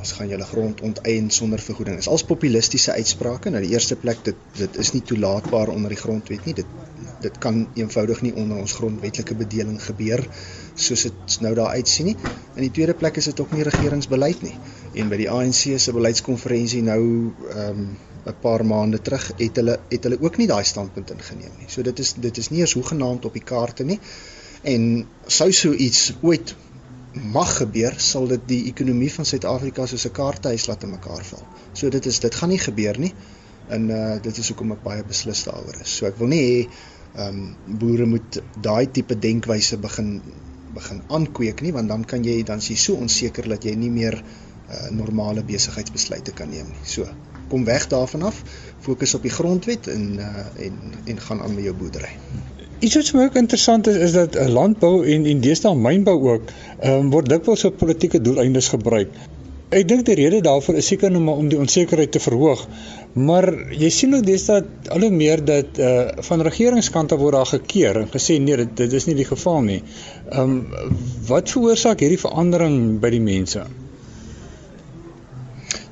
ons 0.00 0.12
gaan 0.16 0.30
julle 0.32 0.46
grond 0.48 0.80
onteien 0.86 1.30
sonder 1.30 1.60
vergoeding. 1.60 1.98
Dit 1.98 2.06
is 2.06 2.12
als 2.12 2.24
populistiese 2.24 2.92
uitsprake. 2.96 3.52
Nou 3.52 3.60
die 3.64 3.72
eerste 3.74 3.96
plek 4.00 4.24
dit 4.24 4.38
dit 4.56 4.78
is 4.80 4.92
nie 4.96 5.02
toelaatbaar 5.12 5.72
onder 5.72 5.92
die 5.92 6.00
grondwet 6.00 6.46
nie. 6.48 6.56
Dit 6.62 6.78
dit 7.20 7.38
kan 7.38 7.66
eenvoudig 7.76 8.22
nie 8.24 8.32
onder 8.40 8.60
ons 8.62 8.72
grondwetlike 8.72 9.34
bedeling 9.36 9.76
gebeur 9.84 10.22
soos 10.80 11.02
dit 11.08 11.40
nou 11.44 11.52
daar 11.54 11.74
uitsien 11.76 12.08
nie. 12.10 12.16
In 12.56 12.64
die 12.64 12.72
tweede 12.76 12.94
plek 12.96 13.20
is 13.20 13.28
dit 13.28 13.40
ook 13.40 13.52
nie 13.52 13.66
regeringsbeleid 13.66 14.44
nie. 14.46 14.54
En 14.96 15.12
by 15.12 15.18
die 15.20 15.28
ANC 15.30 15.76
se 15.76 15.96
beleidskonferensie 15.96 16.82
nou 16.86 17.02
ehm 17.56 17.82
um, 17.82 17.90
'n 18.20 18.34
paar 18.40 18.64
maande 18.66 18.98
terug 19.00 19.30
het 19.36 19.56
hulle 19.56 19.78
het 19.88 20.04
hulle 20.04 20.18
ook 20.20 20.36
nie 20.36 20.46
daai 20.46 20.64
standpunt 20.64 21.10
ingeneem 21.10 21.52
nie. 21.58 21.68
So 21.68 21.82
dit 21.82 21.98
is 21.98 22.12
dit 22.16 22.36
is 22.36 22.50
nie 22.50 22.60
eens 22.60 22.76
hoegenaamd 22.76 23.24
op 23.24 23.32
die 23.32 23.44
kaarte 23.44 23.84
nie. 23.84 24.00
En 24.62 25.06
sou 25.26 25.52
so 25.52 25.72
iets 25.72 26.12
ooit 26.20 26.54
mag 27.12 27.56
gebeur, 27.56 27.94
sal 27.98 28.28
dit 28.30 28.42
die 28.46 28.60
ekonomie 28.70 29.10
van 29.12 29.26
Suid-Afrika 29.26 29.86
soos 29.86 30.06
'n 30.06 30.14
kaarthuis 30.14 30.66
laat 30.66 30.82
in 30.82 30.90
mekaar 30.90 31.24
val. 31.24 31.42
So 31.72 31.88
dit 31.88 32.06
is 32.06 32.20
dit 32.20 32.34
gaan 32.34 32.48
nie 32.48 32.58
gebeur 32.58 32.98
nie. 32.98 33.14
En 33.68 33.90
uh 33.90 34.22
dit 34.22 34.38
is 34.38 34.48
hoekom 34.48 34.72
ek 34.72 34.82
baie 34.82 35.04
beslis 35.04 35.44
daaroor 35.44 35.80
is. 35.80 35.96
So 35.96 36.06
ek 36.06 36.18
wil 36.18 36.28
nie 36.28 36.42
hê 36.42 36.68
ehm 37.14 37.38
um, 37.38 37.56
boere 37.78 38.06
moet 38.06 38.42
daai 38.62 38.86
tipe 38.90 39.18
denkwyse 39.18 39.78
begin 39.78 40.20
begin 40.74 41.02
aankweek 41.08 41.60
nie, 41.60 41.72
want 41.72 41.88
dan 41.88 42.04
kan 42.04 42.24
jy 42.24 42.42
dan 42.46 42.60
sê 42.62 42.76
so 42.76 42.94
onseker 42.94 43.48
dat 43.48 43.64
jy 43.64 43.74
nie 43.74 43.90
meer 43.90 44.22
uh 44.70 44.90
normale 44.94 45.42
besigheidsbesluite 45.42 46.32
kan 46.32 46.50
neem 46.50 46.66
nie. 46.70 46.84
So, 46.84 47.08
kom 47.48 47.64
weg 47.64 47.88
daarvan 47.88 48.22
af, 48.22 48.42
fokus 48.80 49.14
op 49.14 49.22
die 49.22 49.34
grondwet 49.34 49.86
en 49.86 50.18
uh 50.18 50.46
en 50.66 50.80
en 51.06 51.20
gaan 51.20 51.42
aan 51.42 51.54
met 51.54 51.64
jou 51.64 51.74
boerdery. 51.74 52.14
Iets 52.80 52.94
wat 52.96 53.08
vir 53.12 53.18
my 53.18 53.24
ook 53.28 53.34
interessant 53.36 53.88
is 53.90 53.96
is 54.06 54.14
dat 54.16 54.36
eh, 54.40 54.46
landbou 54.48 55.02
en 55.14 55.26
en 55.28 55.40
deesdae 55.44 55.76
mynbou 55.76 56.14
ook 56.28 56.46
ehm 56.48 56.94
um, 56.94 57.10
word 57.12 57.28
dikwels 57.28 57.64
vir 57.66 57.74
politieke 57.82 58.20
doeleindes 58.24 58.70
gebruik. 58.72 59.10
Ek 59.70 59.84
dink 59.88 60.06
die 60.06 60.16
rede 60.18 60.40
daarvoor 60.46 60.78
is 60.80 60.88
seker 60.88 61.12
nou 61.12 61.20
maar 61.26 61.42
om 61.42 61.50
die 61.52 61.58
onsekerheid 61.60 62.12
te 62.16 62.22
verhoog. 62.24 62.62
Maar 63.28 63.46
jy 63.82 63.90
sien 63.92 64.16
ook 64.16 64.24
deesdae 64.24 64.64
al 64.96 65.04
hoe 65.04 65.10
meer 65.18 65.44
dat 65.44 65.78
eh 65.78 65.90
uh, 65.90 66.24
van 66.30 66.46
regeringskante 66.48 67.20
word 67.20 67.36
daar 67.36 67.52
gekeer 67.52 68.00
en 68.00 68.08
gesê 68.16 68.38
nee, 68.40 68.56
dit, 68.62 68.72
dit 68.76 68.96
is 69.00 69.06
nie 69.10 69.18
die 69.20 69.28
geval 69.34 69.60
nie. 69.68 69.82
Ehm 70.30 70.56
um, 70.56 70.96
wat 71.28 71.52
veroorsaak 71.52 72.00
hierdie 72.00 72.22
verandering 72.24 72.80
by 73.04 73.12
die 73.12 73.24
mense? 73.28 73.68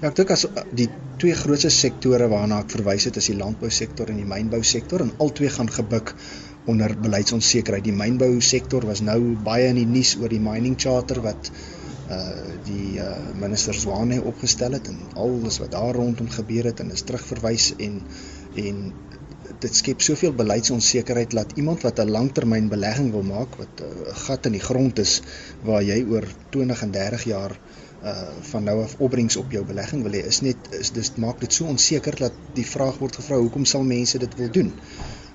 Ja, 0.01 0.09
ek 0.09 0.17
dink 0.17 0.31
as 0.31 0.49
die 0.73 0.89
twee 1.21 1.35
grootste 1.35 1.71
sektore 1.75 2.33
waarna 2.33 2.63
ek 2.65 2.73
verwys 2.79 3.11
het, 3.11 3.17
is 3.21 3.29
die 3.29 3.37
landbousektor 3.37 4.09
en 4.09 4.21
die 4.23 4.29
mynbousektor 4.33 5.05
en 5.05 5.17
albei 5.19 5.51
gaan 5.53 5.69
gebuk 5.81 6.15
onder 6.69 6.95
beleidsonsekerheid. 7.01 7.85
Die 7.87 7.97
mynbou 7.97 8.41
sektor 8.45 8.87
was 8.89 9.03
nou 9.05 9.19
baie 9.45 9.71
in 9.73 9.81
die 9.81 9.89
nuus 9.89 10.15
oor 10.21 10.33
die 10.33 10.43
mining 10.43 10.77
charter 10.81 11.23
wat 11.25 11.51
uh 12.09 12.57
die 12.69 12.99
uh, 13.01 13.09
minister 13.41 13.77
Zwane 13.77 14.19
opgestel 14.29 14.75
het 14.77 14.89
en 14.89 14.99
alles 15.21 15.59
wat 15.63 15.73
daar 15.73 15.97
rondom 15.97 16.29
gebeur 16.33 16.71
het 16.71 16.81
en 16.81 16.91
is 16.93 17.05
terugverwys 17.09 17.71
en 17.87 18.01
en 18.63 18.81
dit 19.63 19.77
skep 19.81 20.05
soveel 20.05 20.33
beleidsonsekerheid 20.37 21.37
dat 21.37 21.53
iemand 21.61 21.85
wat 21.87 22.01
'n 22.01 22.11
langtermyn 22.17 22.69
belegging 22.73 23.11
wil 23.13 23.25
maak 23.29 23.57
wat 23.61 23.83
'n 23.85 23.93
uh, 24.05 24.17
gat 24.25 24.47
in 24.47 24.57
die 24.57 24.67
grond 24.69 24.99
is 24.99 25.21
waar 25.65 25.83
jy 25.83 26.01
oor 26.09 26.25
20 26.57 26.83
en 26.83 26.97
30 26.97 27.25
jaar 27.33 27.53
uh 27.53 27.88
van 28.51 28.65
nou 28.65 28.83
af 28.83 28.95
opbrengs 28.99 29.37
op 29.37 29.51
jou 29.51 29.65
belegging 29.67 30.03
wil 30.03 30.15
hê 30.15 30.23
is 30.27 30.41
net 30.41 30.69
is 30.79 30.93
dis 30.95 31.13
maak 31.19 31.41
dit 31.41 31.53
so 31.53 31.67
onseker 31.67 32.15
dat 32.19 32.35
die 32.55 32.67
vraag 32.67 32.99
word 33.03 33.17
gevra 33.19 33.39
hoekom 33.43 33.65
sal 33.67 33.83
mense 33.83 34.19
dit 34.19 34.35
wil 34.39 34.51
doen? 34.51 34.73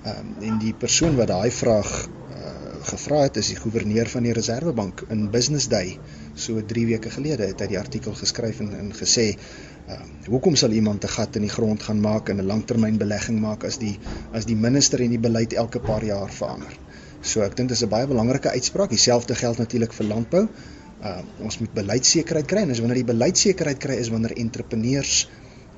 Ehm 0.04 0.18
um, 0.20 0.32
en 0.48 0.58
die 0.60 0.72
persoon 0.76 1.16
wat 1.16 1.28
daai 1.28 1.50
vraag 1.50 1.90
uh, 2.08 2.52
gevra 2.88 3.22
het 3.24 3.36
is 3.40 3.52
die 3.52 3.56
goewerneur 3.56 4.08
van 4.12 4.22
die 4.22 4.32
Reserwebank 4.36 5.04
in 5.08 5.30
Business 5.30 5.68
Day 5.68 5.98
so 6.34 6.60
3 6.72 6.86
weke 6.86 7.10
gelede 7.10 7.50
het 7.52 7.60
hy 7.60 7.68
die 7.70 7.78
artikel 7.80 8.16
geskryf 8.16 8.60
en, 8.64 8.72
en 8.80 8.90
gesê 8.96 9.30
ehm 9.32 9.94
uh, 9.94 10.28
hoekom 10.32 10.56
sal 10.56 10.72
iemand 10.72 11.04
'n 11.04 11.14
gat 11.16 11.36
in 11.36 11.44
die 11.44 11.54
grond 11.56 11.82
gaan 11.82 12.00
maak 12.00 12.28
en 12.28 12.40
'n 12.40 12.46
langtermynbelegging 12.52 13.40
maak 13.40 13.64
as 13.64 13.78
die 13.78 13.98
as 14.32 14.48
die 14.48 14.56
minister 14.56 15.00
en 15.00 15.10
die 15.16 15.24
beleid 15.28 15.52
elke 15.52 15.80
paar 15.80 16.04
jaar 16.04 16.32
verander. 16.32 16.72
So 17.20 17.40
ek 17.40 17.56
dink 17.56 17.68
dis 17.68 17.82
'n 17.84 17.88
baie 17.88 18.06
belangrike 18.06 18.50
uitspraak. 18.50 18.90
Dieselfde 18.90 19.34
geld 19.34 19.58
natuurlik 19.58 19.92
vir 19.92 20.06
landbou. 20.06 20.48
Uh 21.04 21.20
ons 21.44 21.58
moet 21.60 21.72
beleidsekerheid 21.76 22.46
kry 22.48 22.64
en 22.64 22.72
as 22.72 22.80
wanneer 22.80 23.02
die 23.02 23.12
beleidsekerheid 23.12 23.80
kry 23.82 23.98
is 24.00 24.08
wanneer 24.12 24.36
entrepreneurs 24.40 25.26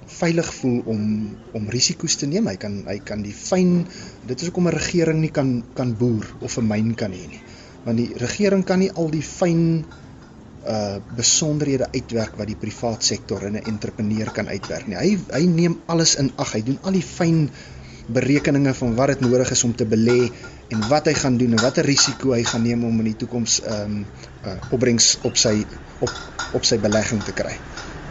veilig 0.06 0.48
voel 0.60 0.82
om 0.92 1.02
om 1.58 1.68
risiko's 1.72 2.16
te 2.20 2.28
neem. 2.30 2.46
Hy 2.46 2.56
kan 2.62 2.80
hy 2.86 2.98
kan 3.04 3.24
die 3.26 3.34
fyn 3.34 3.84
dit 4.26 4.38
is 4.38 4.50
hoekom 4.50 4.68
'n 4.70 4.76
regering 4.78 5.20
nie 5.20 5.32
kan 5.34 5.62
kan 5.74 5.94
boer 5.98 6.26
of 6.40 6.58
'n 6.58 6.68
myn 6.68 6.94
kan 6.94 7.12
hê 7.12 7.26
nie. 7.26 7.42
Want 7.84 7.98
die 7.98 8.12
regering 8.18 8.64
kan 8.64 8.78
nie 8.78 8.92
al 8.92 9.10
die 9.10 9.22
fyn 9.22 9.84
uh 10.66 10.98
besonderhede 11.16 11.86
uitwerk 11.94 12.36
wat 12.38 12.46
die 12.46 12.58
privaat 12.58 13.02
sektor 13.02 13.42
en 13.42 13.56
'n 13.56 13.66
entrepreneur 13.66 14.30
kan 14.32 14.48
uitwerk 14.48 14.86
nie. 14.86 14.96
Hy 14.96 15.18
hy 15.32 15.46
neem 15.46 15.80
alles 15.86 16.16
in 16.16 16.32
ag. 16.36 16.52
Hy 16.52 16.62
doen 16.62 16.78
al 16.82 16.92
die 16.92 17.02
fyn 17.02 17.50
berekeninge 18.06 18.74
van 18.74 18.94
wat 18.94 19.14
dit 19.14 19.20
nodig 19.26 19.50
is 19.50 19.64
om 19.64 19.74
te 19.74 19.86
belê 19.86 20.30
en 20.74 20.88
wat 20.88 21.06
hy 21.10 21.14
gaan 21.14 21.38
doen 21.38 21.56
en 21.56 21.62
watter 21.62 21.86
risiko 21.86 22.34
hy 22.34 22.42
gaan 22.46 22.62
neem 22.62 22.84
om 22.84 22.98
in 23.02 23.12
die 23.12 23.18
toekoms 23.22 23.60
ehm 23.64 24.00
um, 24.00 24.02
uh, 24.46 24.58
opbrengs 24.70 25.16
op 25.26 25.36
sy 25.36 25.64
op 26.00 26.12
op 26.54 26.64
sy 26.64 26.78
belegging 26.78 27.22
te 27.24 27.34
kry. 27.34 27.56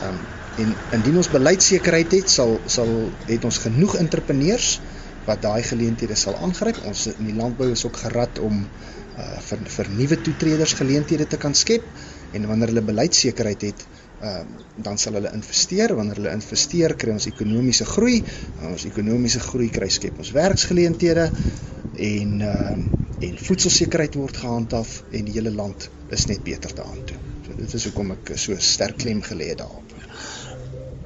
Ehm 0.02 0.16
um, 0.16 0.26
En 0.56 0.76
indien 0.96 1.18
ons 1.20 1.30
beleidsekerheid 1.32 2.14
het, 2.16 2.30
sal 2.32 2.56
sal 2.72 2.92
het 3.28 3.44
ons 3.48 3.58
genoeg 3.66 3.98
entrepreneurs 4.00 4.78
wat 5.28 5.42
daai 5.44 5.64
geleenthede 5.68 6.16
sal 6.20 6.38
aangryp. 6.48 6.80
Ons 6.88 7.10
in 7.12 7.28
die 7.28 7.36
landbou 7.36 7.68
is 7.74 7.84
ook 7.88 8.00
gerad 8.06 8.40
om 8.40 8.62
uh 9.16 9.26
vir 9.48 9.66
vir 9.74 9.90
nuwe 9.98 10.18
toetreders 10.28 10.76
geleenthede 10.80 11.28
te 11.32 11.40
kan 11.40 11.54
skep 11.56 11.84
en 12.36 12.48
wanneer 12.50 12.72
hulle 12.72 12.84
beleidsekerheid 12.88 13.62
het, 13.68 13.84
uh 14.22 14.44
dan 14.76 14.98
sal 14.98 15.16
hulle 15.18 15.32
investeer. 15.34 15.96
Wanneer 15.96 16.20
hulle 16.20 16.34
investeer, 16.36 16.96
kry 17.00 17.14
ons 17.16 17.28
ekonomiese 17.32 17.86
groei. 17.88 18.22
Ons 18.72 18.86
ekonomiese 18.90 19.40
groei 19.40 19.70
kry 19.72 19.90
skep 19.90 20.20
ons 20.20 20.34
werksgeleenthede 20.36 21.30
en 22.12 22.40
uh 22.42 22.78
en 23.26 23.38
voedselsekerheid 23.40 24.18
word 24.20 24.38
gehandhaaf 24.38 24.98
en 25.16 25.28
die 25.28 25.38
hele 25.38 25.54
land 25.56 25.88
is 26.12 26.26
net 26.28 26.44
beter 26.44 26.74
daartoe. 26.76 27.18
So 27.46 27.56
dit 27.56 27.76
is 27.78 27.86
hoekom 27.88 28.12
ek 28.18 28.34
so 28.42 28.58
sterk 28.60 29.00
klem 29.04 29.22
gelê 29.24 29.54
het 29.54 29.62
daarop. 29.64 29.94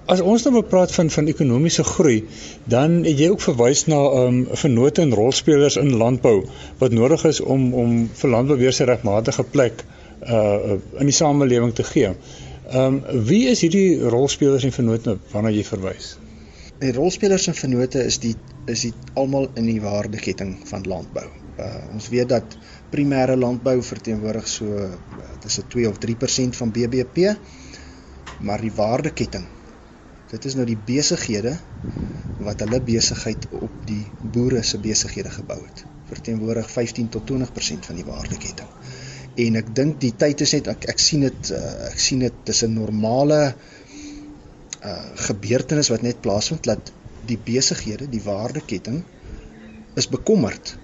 As 0.10 0.24
ons 0.26 0.42
nou 0.48 0.64
praat 0.66 0.90
van 0.96 1.12
van 1.14 1.28
ekonomiese 1.30 1.84
groei, 1.86 2.24
dan 2.66 3.04
het 3.06 3.20
jy 3.22 3.30
ook 3.30 3.44
verwys 3.46 3.86
na 3.92 4.00
ehm 4.08 4.40
um, 4.40 4.58
vennote 4.58 5.04
en 5.06 5.14
rolspelers 5.14 5.78
in 5.78 5.94
landbou 6.02 6.40
wat 6.80 6.96
nodig 6.98 7.26
is 7.30 7.42
om 7.56 7.74
om 7.84 7.92
vir 8.22 8.34
landbou 8.36 8.58
weer 8.58 8.74
sy 8.74 8.90
regmatige 8.90 9.46
plek 9.56 9.84
uh 10.26 10.80
in 11.00 11.12
die 11.12 11.18
samelewing 11.20 11.76
te 11.78 11.86
gee. 11.92 12.16
Ehm 12.70 13.02
um, 13.02 13.26
wie 13.26 13.48
is 13.50 13.62
hierdie 13.66 14.00
rolspelers 14.14 14.64
en 14.64 14.76
vennote 14.76 15.18
waarna 15.32 15.50
jy 15.50 15.64
verwys? 15.66 16.16
Die 16.80 16.94
rolspelers 16.96 17.48
en 17.50 17.58
vennote 17.58 18.04
is 18.06 18.20
die 18.24 18.36
is 18.70 18.86
die 18.86 18.94
almal 19.18 19.50
in 19.58 19.66
die 19.66 19.82
waardeketting 19.82 20.58
van 20.70 20.86
landbou. 20.86 21.28
Uh 21.60 21.70
ons 21.94 22.10
weet 22.14 22.30
dat 22.30 22.58
primêre 22.94 23.36
landbou 23.36 23.80
verteenwoordig 23.84 24.48
so 24.48 24.90
dis 25.42 25.60
'n 25.60 25.68
2 25.68 25.90
of 25.90 25.98
3% 25.98 26.60
van 26.62 26.72
BBP, 26.72 27.34
maar 28.40 28.62
die 28.62 28.76
waardeketting 28.76 29.50
Dit 30.30 30.46
is 30.46 30.54
nou 30.54 30.66
die 30.70 30.78
besighede 30.78 31.56
wat 32.46 32.62
hulle 32.62 32.80
besigheid 32.86 33.48
op 33.50 33.86
die 33.90 34.04
boere 34.22 34.62
se 34.64 34.78
besighede 34.82 35.32
gebou 35.34 35.58
het. 35.64 35.86
Verteenwoordig 36.10 36.70
15 36.72 37.10
tot 37.16 37.26
20% 37.32 37.88
van 37.90 37.98
die 37.98 38.06
waardeketting. 38.06 38.70
En 39.40 39.60
ek 39.60 39.74
dink 39.76 40.00
die 40.04 40.14
tyd 40.20 40.42
is 40.46 40.54
net 40.58 40.68
ek 40.74 40.90
ek 40.94 41.00
sien 41.04 41.24
dit 41.28 41.52
uh, 41.56 41.90
ek 41.90 42.00
sien 42.06 42.24
dit 42.26 42.42
dis 42.50 42.64
'n 42.68 42.74
normale 42.76 43.42
uh 44.90 45.06
gebeurtenis 45.28 45.92
wat 45.92 46.04
net 46.08 46.22
plaasvind 46.24 46.64
dat 46.64 46.92
die 47.28 47.40
besighede, 47.46 48.08
die 48.08 48.24
waardeketting 48.24 49.02
is 50.00 50.08
bekommerd 50.08 50.76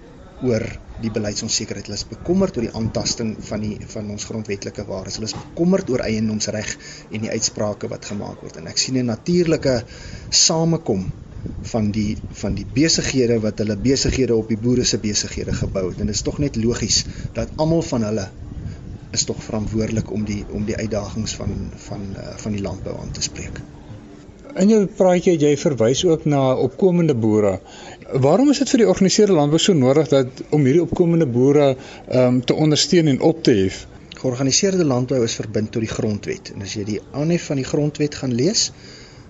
oor 0.44 0.64
die 1.00 1.12
beleidsonsekerheid. 1.12 1.88
Hulle 1.88 1.98
is 1.98 2.08
bekommerd 2.08 2.56
oor 2.56 2.66
die 2.66 2.74
aantasting 2.80 3.34
van 3.48 3.64
die 3.64 3.76
van 3.92 4.10
ons 4.12 4.24
grondwetlike 4.28 4.84
waardes. 4.88 5.18
Hulle 5.18 5.28
is 5.30 5.36
bekommerd 5.36 5.90
oor 5.92 6.04
eiendomsreg 6.04 6.72
en 7.10 7.24
die 7.24 7.32
uitsprake 7.32 7.88
wat 7.92 8.08
gemaak 8.10 8.42
word. 8.44 8.60
En 8.60 8.68
ek 8.72 8.80
sien 8.80 8.98
'n 9.00 9.12
natuurlike 9.12 9.82
samekom 10.30 11.06
van 11.72 11.90
die 11.90 12.16
van 12.40 12.54
die 12.54 12.66
besighede 12.74 13.38
wat 13.44 13.62
hulle 13.62 13.76
besighede 13.76 14.34
op 14.36 14.48
die 14.52 14.58
boere 14.58 14.84
se 14.84 14.98
besighede 15.02 15.52
gebou 15.52 15.88
het. 15.88 16.00
En 16.00 16.10
dit 16.10 16.14
is 16.14 16.22
tog 16.26 16.38
net 16.42 16.56
logies 16.56 17.04
dat 17.38 17.54
almal 17.56 17.82
van 17.82 18.06
hulle 18.08 18.28
is 19.16 19.24
tog 19.24 19.42
verantwoordelik 19.42 20.12
om 20.12 20.24
die 20.28 20.42
om 20.50 20.66
die 20.68 20.76
uitdagings 20.76 21.34
van 21.40 21.56
van 21.88 22.06
uh, 22.16 22.36
van 22.42 22.52
die 22.52 22.62
landbou 22.62 22.96
aan 23.00 23.10
te 23.10 23.22
spreek. 23.22 23.60
In 24.56 24.70
jou 24.72 24.86
praatjie 24.98 25.34
jy 25.36 25.52
verwys 25.60 26.04
ook 26.08 26.24
na 26.24 26.54
opkomende 26.56 27.14
boere. 27.14 27.58
Waarom 28.24 28.50
is 28.52 28.62
dit 28.62 28.70
vir 28.72 28.80
die 28.80 28.86
georganiseerde 28.86 29.34
landbou 29.36 29.60
so 29.60 29.76
nodig 29.76 30.08
dat 30.08 30.40
om 30.56 30.64
hierdie 30.64 30.84
opkomende 30.84 31.26
boere 31.28 31.74
um, 31.74 32.40
te 32.40 32.54
ondersteun 32.54 33.10
en 33.12 33.20
op 33.20 33.42
te 33.44 33.52
hef? 33.58 33.82
Georganiseerde 34.16 34.84
landbou 34.84 35.18
is 35.24 35.36
verbind 35.36 35.74
tot 35.74 35.84
die 35.84 35.92
grondwet. 35.92 36.54
En 36.54 36.64
as 36.64 36.76
jy 36.78 36.86
die 36.88 37.00
aanhef 37.12 37.50
van 37.50 37.60
die 37.60 37.68
grondwet 37.68 38.16
gaan 38.22 38.32
lees, 38.38 38.70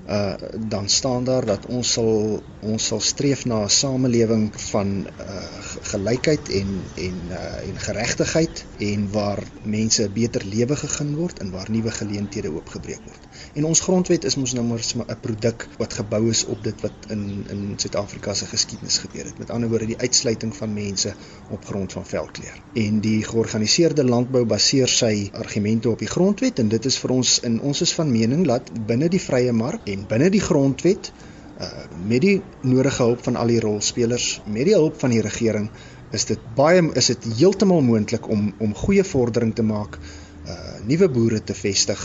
uh 0.08 0.34
dan 0.58 0.88
staan 0.88 1.24
daar 1.24 1.44
dat 1.44 1.66
ons 1.66 1.92
sal 1.92 2.42
ons 2.60 2.86
sal 2.86 3.00
streef 3.00 3.44
na 3.44 3.62
'n 3.64 3.70
samelewing 3.70 4.44
van 4.70 5.06
uh 5.06 5.48
gelykheid 5.92 6.48
en 6.60 6.70
en 6.94 7.16
uh 7.30 7.68
en 7.68 7.80
geregtigheid 7.88 8.64
en 8.78 9.10
waar 9.10 9.42
mense 9.62 10.02
'n 10.02 10.12
beter 10.12 10.44
lewe 10.44 10.76
gegee 10.76 11.14
word 11.22 11.38
en 11.38 11.50
waar 11.50 11.70
nuwe 11.70 11.90
geleenthede 11.90 12.50
oopgebreek 12.50 13.02
word. 13.04 13.26
En 13.54 13.64
ons 13.64 13.80
grondwet 13.80 14.24
is 14.24 14.36
mos 14.36 14.52
nou 14.56 14.64
maar 14.66 14.82
'n 15.08 15.20
produk 15.20 15.68
wat 15.78 15.92
gebou 15.92 16.30
is 16.30 16.44
op 16.44 16.64
dit 16.64 16.80
wat 16.80 16.92
in 17.08 17.44
in 17.50 17.62
Suid-Afrika 17.76 18.34
se 18.34 18.46
geskiedenis 18.46 18.98
gebeur 18.98 19.24
het. 19.24 19.38
Met 19.38 19.50
ander 19.50 19.68
woorde 19.68 19.86
die 19.86 19.98
uitsluiting 19.98 20.56
van 20.56 20.72
mense 20.72 21.14
op 21.50 21.64
grond 21.64 21.92
van 21.92 22.06
velkleur. 22.06 22.62
En 22.74 23.00
die 23.00 23.24
georganiseerde 23.24 24.04
landbou 24.04 24.44
baseer 24.44 24.88
sy 24.88 25.30
argumente 25.32 25.90
op 25.90 25.98
die 25.98 26.08
grondwet 26.08 26.58
en 26.58 26.68
dit 26.68 26.84
is 26.84 26.98
vir 26.98 27.10
ons 27.10 27.40
in 27.40 27.60
ons 27.60 27.80
is 27.80 27.92
van 27.92 28.10
mening 28.10 28.46
dat 28.46 28.70
binne 28.86 29.08
die 29.08 29.20
vrye 29.20 29.52
mark 29.52 29.88
en 29.88 30.06
binne 30.06 30.30
die 30.30 30.40
grondwet 30.40 31.12
uh 31.60 31.84
met 32.06 32.20
die 32.20 32.42
nodige 32.60 33.02
hulp 33.02 33.22
van 33.24 33.36
al 33.36 33.46
die 33.46 33.60
rolspelers, 33.60 34.40
met 34.44 34.68
die 34.68 34.74
hulp 34.74 34.98
van 35.00 35.10
die 35.10 35.22
regering, 35.24 35.70
is 36.12 36.26
dit 36.28 36.40
baie 36.54 36.82
is 37.00 37.08
dit 37.12 37.28
heeltemal 37.38 37.80
moontlik 37.82 38.28
om 38.28 38.52
om 38.58 38.74
goeie 38.74 39.04
vordering 39.04 39.54
te 39.54 39.64
maak, 39.66 39.98
uh 40.46 40.56
nuwe 40.86 41.08
boere 41.08 41.40
te 41.44 41.54
vestig, 41.54 42.02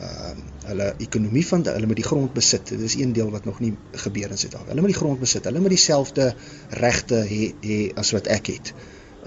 uh 0.00 0.32
hulle 0.70 0.86
ekonomie 1.02 1.42
van 1.46 1.64
hulle 1.66 1.88
met 1.90 1.98
die 1.98 2.06
grond 2.06 2.32
besit. 2.36 2.68
Dit 2.68 2.84
is 2.86 2.94
een 3.00 3.12
deel 3.16 3.30
wat 3.30 3.44
nog 3.48 3.58
nie 3.60 3.72
gebeur 4.04 4.30
in 4.30 4.38
Suid-Afrika. 4.38 4.70
Hulle 4.70 4.84
met 4.86 4.92
die 4.92 5.00
grond 5.00 5.20
besit, 5.20 5.48
hulle 5.48 5.62
met 5.64 5.74
dieselfde 5.74 6.28
regte 6.82 7.24
hê 7.32 7.40
he, 7.64 7.80
as 7.98 8.12
wat 8.16 8.30
ek 8.30 8.52
het. 8.54 8.74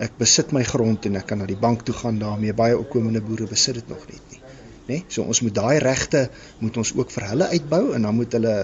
Ek 0.07 0.15
besit 0.17 0.53
my 0.55 0.63
grond 0.63 1.05
en 1.09 1.19
ek 1.19 1.27
kan 1.29 1.43
na 1.43 1.49
die 1.49 1.59
bank 1.59 1.83
toe 1.87 1.97
gaan 1.97 2.21
daarmee. 2.21 2.55
Baie 2.57 2.79
opkomende 2.79 3.21
boere 3.21 3.49
besit 3.49 3.81
dit 3.81 3.91
nog 3.91 4.07
net 4.09 4.31
nie 4.31 4.43
nê? 4.83 4.97
Nee? 4.99 5.03
So 5.07 5.23
ons 5.23 5.39
moet 5.41 5.53
daai 5.55 5.77
regte 5.79 6.25
moet 6.59 6.77
ons 6.77 6.91
ook 6.97 7.11
vir 7.15 7.27
hulle 7.29 7.47
uitbou 7.53 7.83
en 7.95 8.07
dan 8.07 8.15
moet 8.15 8.35
hulle 8.35 8.55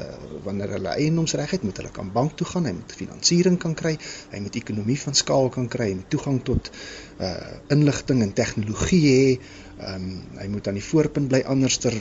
wanneer 0.44 0.74
hulle 0.76 0.96
eiendomsreg 0.96 1.56
het, 1.56 1.64
moet 1.64 1.80
hulle 1.80 1.92
kan 1.96 2.12
bank 2.12 2.36
toe 2.40 2.48
gaan, 2.48 2.68
hy 2.68 2.74
moet 2.76 2.96
finansiering 2.96 3.60
kan 3.62 3.76
kry, 3.80 3.96
hy 4.34 4.42
moet 4.44 4.60
ekonomie 4.60 5.00
van 5.00 5.16
skaal 5.16 5.50
kan 5.54 5.70
kry, 5.72 5.94
moet 5.96 6.10
toegang 6.12 6.42
tot 6.44 6.72
uh 7.20 7.38
inligting 7.74 8.24
en 8.24 8.34
tegnologie 8.36 9.02
hê. 9.08 9.24
Ehm 9.80 10.08
um, 10.10 10.24
hy 10.40 10.48
moet 10.52 10.68
aan 10.68 10.80
die 10.80 10.84
voorpunt 10.84 11.30
bly 11.32 11.44
anderster 11.48 11.96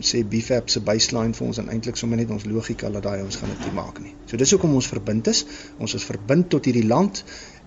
sê 0.00 0.22
BFAP 0.24 0.70
se 0.72 0.80
baseline 0.80 1.36
vir 1.36 1.46
ons 1.46 1.58
en 1.60 1.68
eintlik 1.68 1.98
sommer 2.00 2.16
net 2.16 2.30
ons 2.32 2.46
logika 2.48 2.88
dat 2.90 3.04
daai 3.04 3.22
ons 3.22 3.36
gaan 3.36 3.50
dit 3.52 3.66
nie 3.66 3.74
maak 3.76 3.98
nie. 4.00 4.14
So 4.26 4.40
dis 4.40 4.54
hoekom 4.54 4.72
ons 4.78 4.88
verbind 4.88 5.28
is. 5.28 5.44
Ons 5.78 5.94
is 5.98 6.06
verbind 6.08 6.48
tot 6.54 6.64
hierdie 6.64 6.86
land 6.86 7.20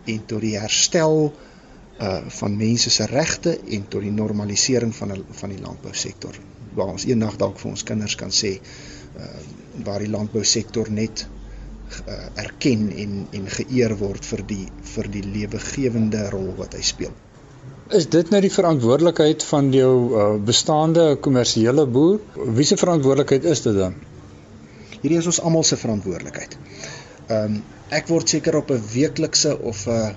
en 0.06 0.26
tot 0.32 0.42
die 0.42 0.56
herstel 0.58 1.30
uh 1.96 2.16
van 2.40 2.58
mense 2.60 2.92
se 2.92 3.06
regte 3.08 3.54
en 3.78 3.86
tot 3.88 4.04
die 4.04 4.12
normalisering 4.12 4.92
van 4.96 5.14
van 5.42 5.54
die 5.54 5.62
landbousektor 5.64 6.36
waar 6.76 6.92
ons 6.92 7.06
eendag 7.08 7.38
dalk 7.40 7.62
vir 7.62 7.70
ons 7.72 7.86
kinders 7.88 8.18
kan 8.20 8.34
sê 8.36 8.58
uh 8.58 9.30
waar 9.86 10.04
die 10.04 10.12
landbousektor 10.12 10.90
net 10.92 11.28
uh, 12.08 12.44
erken 12.44 12.90
en 13.04 13.16
en 13.32 13.48
geëer 13.58 13.96
word 14.02 14.26
vir 14.26 14.44
die 14.50 14.66
vir 14.96 15.10
die 15.16 15.24
lewegewende 15.38 16.26
rol 16.34 16.52
wat 16.60 16.76
hy 16.76 16.84
speel. 16.84 17.16
Is 17.94 18.08
dit 18.10 18.30
nou 18.34 18.40
die 18.42 18.50
verantwoordelikheid 18.50 19.44
van 19.46 19.68
jou 19.70 19.90
uh, 20.18 20.22
bestaande 20.42 21.04
kommersiële 21.22 21.84
boer? 21.86 22.16
Wie 22.58 22.66
se 22.66 22.80
verantwoordelikheid 22.82 23.44
is 23.46 23.62
dit 23.62 23.76
dan? 23.78 23.94
Hierdie 25.04 25.20
is 25.20 25.28
ons 25.30 25.38
almal 25.46 25.64
se 25.64 25.78
verantwoordelikheid. 25.78 26.56
Ehm 27.28 27.44
um, 27.44 27.60
ek 27.94 28.10
word 28.10 28.32
seker 28.34 28.58
op 28.58 28.72
'n 28.74 28.82
weeklikse 28.90 29.54
of 29.60 29.86
'n 29.86 29.92
uh, 29.92 30.10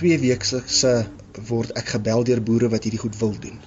twee 0.00 0.16
weekse 0.18 0.62
word 1.50 1.76
ek 1.76 1.92
gebel 1.98 2.24
deur 2.24 2.40
boere 2.40 2.72
wat 2.72 2.88
hierdie 2.88 3.02
goed 3.04 3.20
wil 3.20 3.36
doen. 3.36 3.60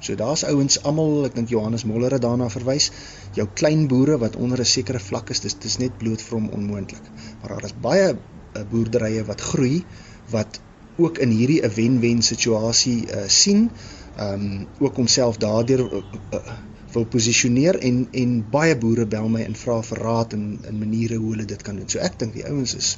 So 0.00 0.18
daar's 0.18 0.44
ouens 0.44 0.82
almal, 0.82 1.24
ek 1.30 1.38
dink 1.38 1.48
Johannes 1.48 1.86
Moller 1.86 2.18
het 2.18 2.26
daarna 2.26 2.50
verwys, 2.50 2.90
jou 3.38 3.46
klein 3.54 3.86
boere 3.86 4.18
wat 4.18 4.36
onder 4.36 4.58
'n 4.58 4.64
sekere 4.64 4.98
vlak 4.98 5.30
is, 5.30 5.40
dis 5.46 5.54
dis 5.54 5.78
net 5.78 5.98
bloot 5.98 6.20
vir 6.20 6.38
hom 6.40 6.48
onmoontlik. 6.48 7.06
Maar 7.40 7.54
daar 7.54 7.70
is 7.70 7.80
baie 7.80 8.14
uh, 8.16 8.66
boerderye 8.70 9.24
wat 9.24 9.40
groei 9.40 9.84
wat 10.30 10.60
ook 10.96 11.18
in 11.18 11.30
hierdie 11.30 11.62
'n 11.62 11.74
wen-wen 11.74 12.22
situasie 12.22 13.06
uh, 13.06 13.28
sien, 13.28 13.70
ehm 14.16 14.40
um, 14.40 14.66
ook 14.78 14.96
homself 14.96 15.36
daardeur 15.36 15.92
uh, 15.92 16.02
uh, 16.30 16.56
wil 16.92 17.04
posisioneer 17.04 17.78
en 17.78 18.08
en 18.10 18.50
baie 18.50 18.76
boere 18.78 19.06
bel 19.06 19.28
my 19.28 19.42
en 19.42 19.56
vra 19.56 19.82
vir 19.82 19.98
raad 19.98 20.32
en 20.32 20.58
en 20.62 20.78
maniere 20.78 21.16
hoe 21.16 21.30
hulle 21.34 21.44
dit 21.44 21.62
kan 21.62 21.76
doen. 21.76 21.88
So 21.88 21.98
ek 21.98 22.18
dink 22.18 22.32
die 22.38 22.46
ouens 22.48 22.74
is 22.74 22.96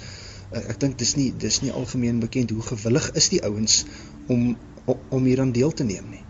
uh, 0.52 0.62
ek 0.68 0.80
dink 0.84 0.98
dis 0.98 1.14
nie 1.16 1.32
dis 1.46 1.60
nie 1.64 1.72
algemeen 1.72 2.22
bekend 2.22 2.54
hoe 2.54 2.62
gewillig 2.70 3.10
is 3.22 3.28
die 3.34 3.42
ouens 3.50 3.84
om 4.26 4.56
om 4.86 5.24
hieraan 5.24 5.52
deel 5.52 5.72
te 5.72 5.84
neem 5.84 6.10
nie. 6.10 6.27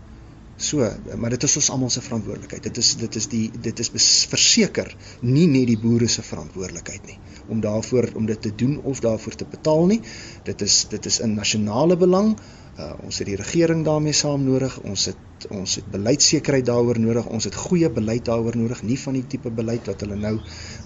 So, 0.59 0.83
maar 1.15 1.31
dit 1.31 1.43
is 1.47 1.55
ons 1.55 1.69
almal 1.71 1.91
se 1.93 2.01
verantwoordelikheid. 2.03 2.65
Dit 2.67 2.77
is 2.81 2.95
dit 2.99 3.15
is 3.15 3.27
die 3.31 3.45
dit 3.63 3.79
is 3.79 3.91
verseker 4.27 4.91
nie 5.23 5.47
net 5.47 5.69
die 5.69 5.77
boere 5.79 6.09
se 6.11 6.25
verantwoordelikheid 6.25 7.05
nie 7.07 7.15
om 7.49 7.61
daarvoor 7.63 8.09
om 8.19 8.27
dit 8.29 8.41
te 8.41 8.51
doen 8.55 8.75
of 8.83 8.99
daarvoor 8.99 9.35
te 9.39 9.47
betaal 9.49 9.85
nie. 9.93 10.01
Dit 10.43 10.61
is 10.61 10.81
dit 10.91 11.05
is 11.05 11.19
in 11.23 11.37
nasionale 11.37 11.95
belang. 11.97 12.35
Uh, 12.79 12.91
ons 13.03 13.17
het 13.19 13.27
die 13.27 13.39
regering 13.39 13.85
daarmee 13.87 14.13
saam 14.13 14.43
nodig. 14.43 14.75
Ons 14.83 15.07
het 15.09 15.47
ons 15.55 15.75
het 15.79 15.87
beleidsekerheid 15.91 16.67
daaroor 16.67 16.99
nodig. 16.99 17.31
Ons 17.31 17.47
het 17.47 17.55
goeie 17.55 17.89
beleid 17.89 18.25
daaroor 18.27 18.57
nodig, 18.59 18.83
nie 18.83 18.99
van 18.99 19.15
die 19.15 19.23
tipe 19.31 19.51
beleid 19.55 19.87
wat 19.87 20.03
hulle 20.03 20.19
nou 20.19 20.35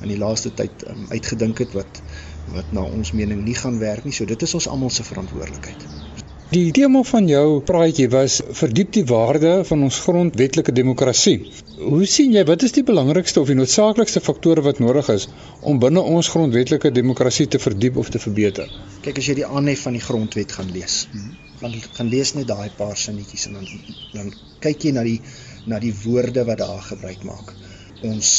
in 0.02 0.10
die 0.14 0.20
laaste 0.22 0.54
tyd 0.54 0.86
um, 0.90 1.08
uitgedink 1.10 1.66
het 1.66 1.74
wat 1.78 2.04
wat 2.54 2.76
na 2.76 2.86
ons 2.86 3.16
mening 3.18 3.42
nie 3.42 3.58
gaan 3.58 3.82
werk 3.82 4.06
nie. 4.06 4.14
So 4.14 4.30
dit 4.30 4.50
is 4.50 4.54
ons 4.54 4.70
almal 4.70 4.94
se 4.94 5.06
verantwoordelikheid. 5.08 6.23
Die 6.54 6.70
tema 6.76 7.00
van 7.10 7.26
jou 7.26 7.62
praatjie 7.66 8.06
was 8.14 8.34
verdiep 8.60 8.92
die 8.94 9.04
waarde 9.10 9.54
van 9.66 9.86
ons 9.88 9.98
grondwetlike 10.06 10.74
demokrasie. 10.78 11.38
Hoe 11.80 12.06
sien 12.06 12.36
jy 12.36 12.44
wat 12.46 12.66
is 12.68 12.76
die 12.76 12.84
belangrikste 12.86 13.42
of 13.42 13.50
die 13.50 13.56
noodsaaklikste 13.58 14.22
faktore 14.22 14.62
wat 14.68 14.82
nodig 14.84 15.10
is 15.16 15.26
om 15.72 15.80
binne 15.82 16.04
ons 16.18 16.30
grondwetlike 16.34 16.92
demokrasie 16.94 17.48
te 17.56 17.62
verdiep 17.64 17.98
of 18.04 18.12
te 18.14 18.22
verbeter? 18.22 18.70
Kyk 19.08 19.24
as 19.24 19.32
jy 19.32 19.38
die 19.42 19.48
aanhef 19.48 19.88
van 19.88 19.98
die 19.98 20.04
grondwet 20.04 20.54
gaan 20.60 20.70
lees. 20.76 21.00
Gaan 21.64 21.80
gaan 21.98 22.14
lees 22.14 22.36
net 22.38 22.52
daai 22.52 22.70
paar 22.78 23.02
sinnetjies 23.08 23.50
en 23.50 23.58
dan 23.58 23.70
dan 24.14 24.34
kyk 24.68 24.90
jy 24.90 24.94
na 25.00 25.08
die 25.10 25.20
na 25.66 25.82
die 25.82 25.96
woorde 26.04 26.46
wat 26.52 26.62
daar 26.62 26.86
gebruik 26.92 27.26
maak. 27.32 27.56
Ons 28.04 28.30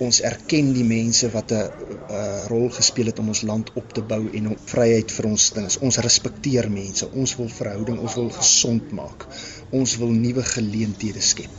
ons 0.00 0.18
erken 0.24 0.70
die 0.72 0.84
mense 0.88 1.28
wat 1.34 1.52
'n 1.52 1.56
uh, 1.60 2.44
rol 2.48 2.70
gespeel 2.72 3.10
het 3.10 3.18
om 3.20 3.28
ons 3.32 3.42
land 3.50 3.70
op 3.80 3.92
te 3.92 4.02
bou 4.12 4.22
en 4.38 4.46
om 4.52 4.56
vryheid 4.72 5.12
vir 5.16 5.26
ons 5.28 5.50
ding. 5.56 5.68
Ons 5.88 6.00
respekteer 6.06 6.70
mense. 6.72 7.08
Ons 7.22 7.36
wil 7.36 7.48
verhouding, 7.48 7.98
ons 7.98 8.16
wil 8.20 8.30
gesond 8.30 8.92
maak. 8.96 9.26
Ons 9.70 9.96
wil 10.00 10.12
nuwe 10.24 10.44
geleenthede 10.54 11.20
skep. 11.20 11.52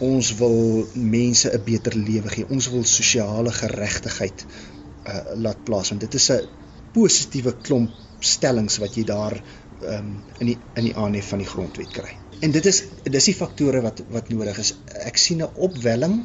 Ons 0.00 0.32
wil 0.40 0.88
mense 0.94 1.52
'n 1.52 1.64
beter 1.64 1.94
lewe 2.08 2.28
gee. 2.28 2.48
Ons 2.48 2.70
wil 2.72 2.84
sosiale 2.84 3.52
geregtigheid 3.52 4.46
uh, 4.46 5.36
laat 5.36 5.64
plaasvind. 5.64 6.00
Dit 6.00 6.14
is 6.14 6.30
'n 6.30 6.48
positiewe 6.94 7.52
klomp 7.62 7.90
stellings 8.20 8.78
wat 8.78 8.96
jy 8.96 9.04
daar 9.04 9.36
um, 9.82 10.22
in 10.38 10.46
die 10.46 10.58
in 10.76 10.84
die 10.84 10.96
aanhef 10.96 11.28
van 11.32 11.42
die 11.42 11.48
grondwet 11.48 11.90
kry. 11.92 12.16
En 12.40 12.50
dit 12.50 12.66
is 12.66 12.82
dis 13.04 13.28
die 13.30 13.34
faktore 13.34 13.82
wat 13.84 14.02
wat 14.10 14.30
nodig 14.32 14.58
is. 14.58 14.74
Ek 15.06 15.16
sien 15.16 15.42
'n 15.42 15.50
opwelling 15.56 16.24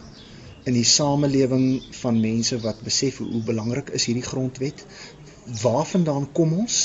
in 0.68 0.76
die 0.76 0.88
samelewing 0.88 1.82
van 2.02 2.20
mense 2.20 2.60
wat 2.60 2.82
besef 2.84 3.22
hoe 3.24 3.44
belangrik 3.50 3.90
is 3.96 4.08
hierdie 4.10 4.26
grondwet. 4.26 4.84
Waarvandaan 5.62 6.28
kom 6.36 6.58
ons? 6.66 6.80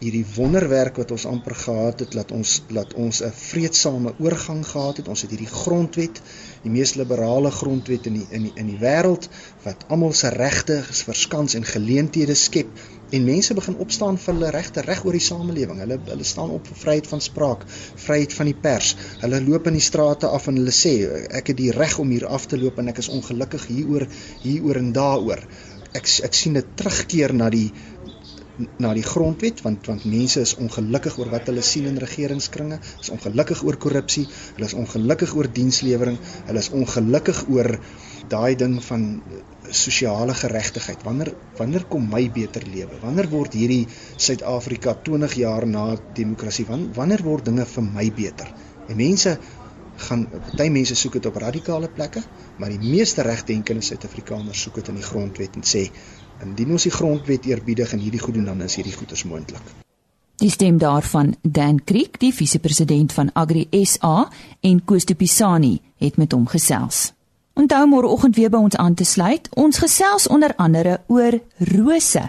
Hierdie 0.00 0.24
wonderwerk 0.34 0.96
wat 0.98 1.12
ons 1.14 1.24
amper 1.30 1.54
gehad 1.54 2.00
het, 2.02 2.14
laat 2.18 2.32
ons 2.34 2.54
laat 2.74 2.94
ons 2.94 3.22
'n 3.22 3.30
vredesame 3.30 4.14
oorgang 4.18 4.64
gehad 4.66 4.96
het. 4.96 5.08
Ons 5.08 5.22
het 5.22 5.30
hierdie 5.30 5.50
grondwet, 5.50 6.20
die 6.62 6.70
mees 6.70 6.94
liberale 6.94 7.50
grondwet 7.50 8.06
in 8.06 8.18
die 8.18 8.26
in 8.30 8.42
die 8.48 8.52
in 8.56 8.66
die 8.66 8.80
wêreld 8.80 9.28
wat 9.62 9.84
almal 9.88 10.12
se 10.12 10.28
regte 10.28 10.82
verskans 10.82 11.54
en 11.54 11.64
geleenthede 11.64 12.34
skep 12.34 12.68
en 13.10 13.24
mense 13.24 13.54
begin 13.54 13.76
opstaan 13.84 14.18
vir 14.18 14.34
hulle 14.34 14.50
regte 14.50 14.82
reg 14.82 15.04
oor 15.04 15.12
die 15.12 15.26
samelewing. 15.26 15.78
Hulle 15.78 15.98
hulle 16.08 16.24
staan 16.24 16.50
op 16.50 16.66
vir 16.66 16.80
vryheid 16.80 17.06
van 17.06 17.20
spraak, 17.20 17.62
vryheid 18.06 18.32
van 18.32 18.50
die 18.50 18.56
pers. 18.66 18.96
Hulle 19.20 19.40
loop 19.44 19.68
in 19.70 19.78
die 19.78 19.84
strate 19.84 20.26
af 20.26 20.48
en 20.50 20.58
hulle 20.58 20.74
sê 20.74 20.94
ek 21.40 21.52
het 21.52 21.60
die 21.60 21.70
reg 21.76 21.98
om 22.02 22.10
hier 22.10 22.26
af 22.26 22.48
te 22.50 22.58
loop 22.58 22.78
en 22.82 22.90
ek 22.90 22.98
is 23.04 23.12
ongelukkig 23.14 23.68
hieroor, 23.70 24.08
hieroor 24.42 24.82
en 24.82 24.92
daaroor. 24.96 25.46
Ek 25.94 26.08
ek 26.26 26.34
sien 26.34 26.58
'n 26.58 26.64
terugkeer 26.74 27.34
na 27.34 27.50
die 27.50 27.70
na 28.78 28.92
die 28.94 29.02
grondwet 29.02 29.62
want 29.64 29.86
want 29.90 30.04
mense 30.06 30.40
is 30.40 30.54
ongelukkig 30.62 31.16
oor 31.18 31.30
wat 31.32 31.48
hulle 31.50 31.62
sien 31.66 31.88
in 31.90 31.98
regeringskringe, 32.02 32.78
is 33.00 33.10
ongelukkig 33.14 33.62
oor 33.66 33.78
korrupsie, 33.86 34.26
hulle 34.54 34.68
is 34.70 34.76
ongelukkig 34.78 35.34
oor 35.34 35.48
dienslewering, 35.58 36.18
hulle 36.46 36.62
is 36.62 36.70
ongelukkig 36.70 37.42
oor 37.54 37.74
daai 38.30 38.54
ding 38.60 38.78
van 38.84 39.08
sosiale 39.74 40.34
geregtigheid. 40.38 41.02
Wanneer 41.04 41.32
wanneer 41.58 41.84
kom 41.90 42.06
my 42.10 42.22
beter 42.30 42.64
lewe? 42.68 43.00
Wanneer 43.02 43.28
word 43.32 43.56
hierdie 43.58 43.84
Suid-Afrika 44.16 44.94
20 45.08 45.36
jaar 45.40 45.66
na 45.66 45.90
demokrasie? 46.16 46.66
Wanneer 46.68 47.24
word 47.26 47.50
dinge 47.50 47.66
vir 47.74 47.86
my 47.90 48.06
beter? 48.14 48.50
En 48.88 48.96
mense 48.96 49.36
gaan 50.08 50.24
party 50.30 50.68
mense 50.74 50.96
soek 50.98 51.18
dit 51.18 51.26
op 51.30 51.36
radikale 51.38 51.88
plekke, 51.88 52.22
maar 52.58 52.72
die 52.72 52.82
meeste 52.82 53.22
regdenkende 53.22 53.84
Suid-Afrikaners 53.86 54.62
soek 54.66 54.80
dit 54.80 54.90
in 54.90 54.98
die 54.98 55.06
grondwet 55.06 55.58
en 55.58 55.66
sê 55.66 55.88
indien 56.44 56.70
ons 56.70 56.82
die 56.82 56.92
grondwet 56.92 57.46
eerbiedig 57.46 57.92
en 57.92 57.98
hierdie 57.98 58.20
goed 58.20 58.34
doen 58.34 58.44
dan 58.44 58.62
is 58.62 58.76
hierdie 58.78 58.94
goeders 58.94 59.24
moontlik. 59.24 59.74
Die 60.36 60.50
stem 60.50 60.78
daarvan 60.78 61.34
Dan 61.42 61.84
Creek, 61.84 62.18
die 62.20 62.34
vise-president 62.34 63.12
van 63.12 63.30
Agri 63.32 63.68
SA 63.84 64.28
en 64.60 64.84
Koos 64.84 65.04
de 65.04 65.14
Pisani 65.14 65.80
het 65.96 66.16
met 66.16 66.32
hom 66.32 66.46
gesels. 66.46 67.12
Onthou 67.54 67.86
môreoggend 67.86 68.36
weer 68.36 68.50
by 68.50 68.58
ons 68.66 68.76
aan 68.76 68.94
te 68.94 69.04
sluit. 69.06 69.46
Ons 69.54 69.78
gesels 69.78 70.26
onder 70.26 70.54
andere 70.56 71.00
oor 71.06 71.38
rose. 71.70 72.24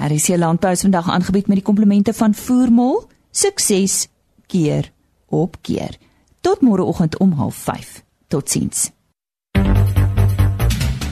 Hier 0.00 0.38
landbou 0.38 0.76
vandag 0.76 1.10
aangebied 1.10 1.46
met 1.46 1.60
die 1.60 1.64
komplimente 1.64 2.14
van 2.16 2.34
Voermol. 2.34 3.02
Sukses 3.30 4.08
keer 4.46 4.92
op 5.28 5.56
keer. 5.60 5.98
Tot 6.40 6.60
môreoggend 6.60 7.18
om 7.18 7.34
05:30. 7.36 8.02
Totsiens. 8.28 8.90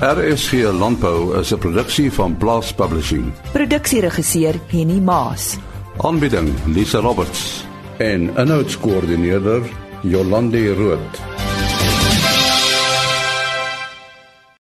RSG 0.00 0.52
Landbou 0.78 1.34
is 1.40 1.52
'n 1.52 1.58
produksie 1.58 2.12
van 2.12 2.36
Blast 2.36 2.74
Publishing. 2.76 3.32
Produksieregisseur 3.52 4.54
Henny 4.70 5.00
Maas. 5.00 5.56
Aanbieding 5.96 6.54
Lisa 6.66 6.98
Roberts 6.98 7.64
en 7.96 8.30
'n 8.34 8.46
notas 8.46 8.78
koördineerder 8.78 9.62
Jolande 10.02 10.74
Rooi. 10.74 11.47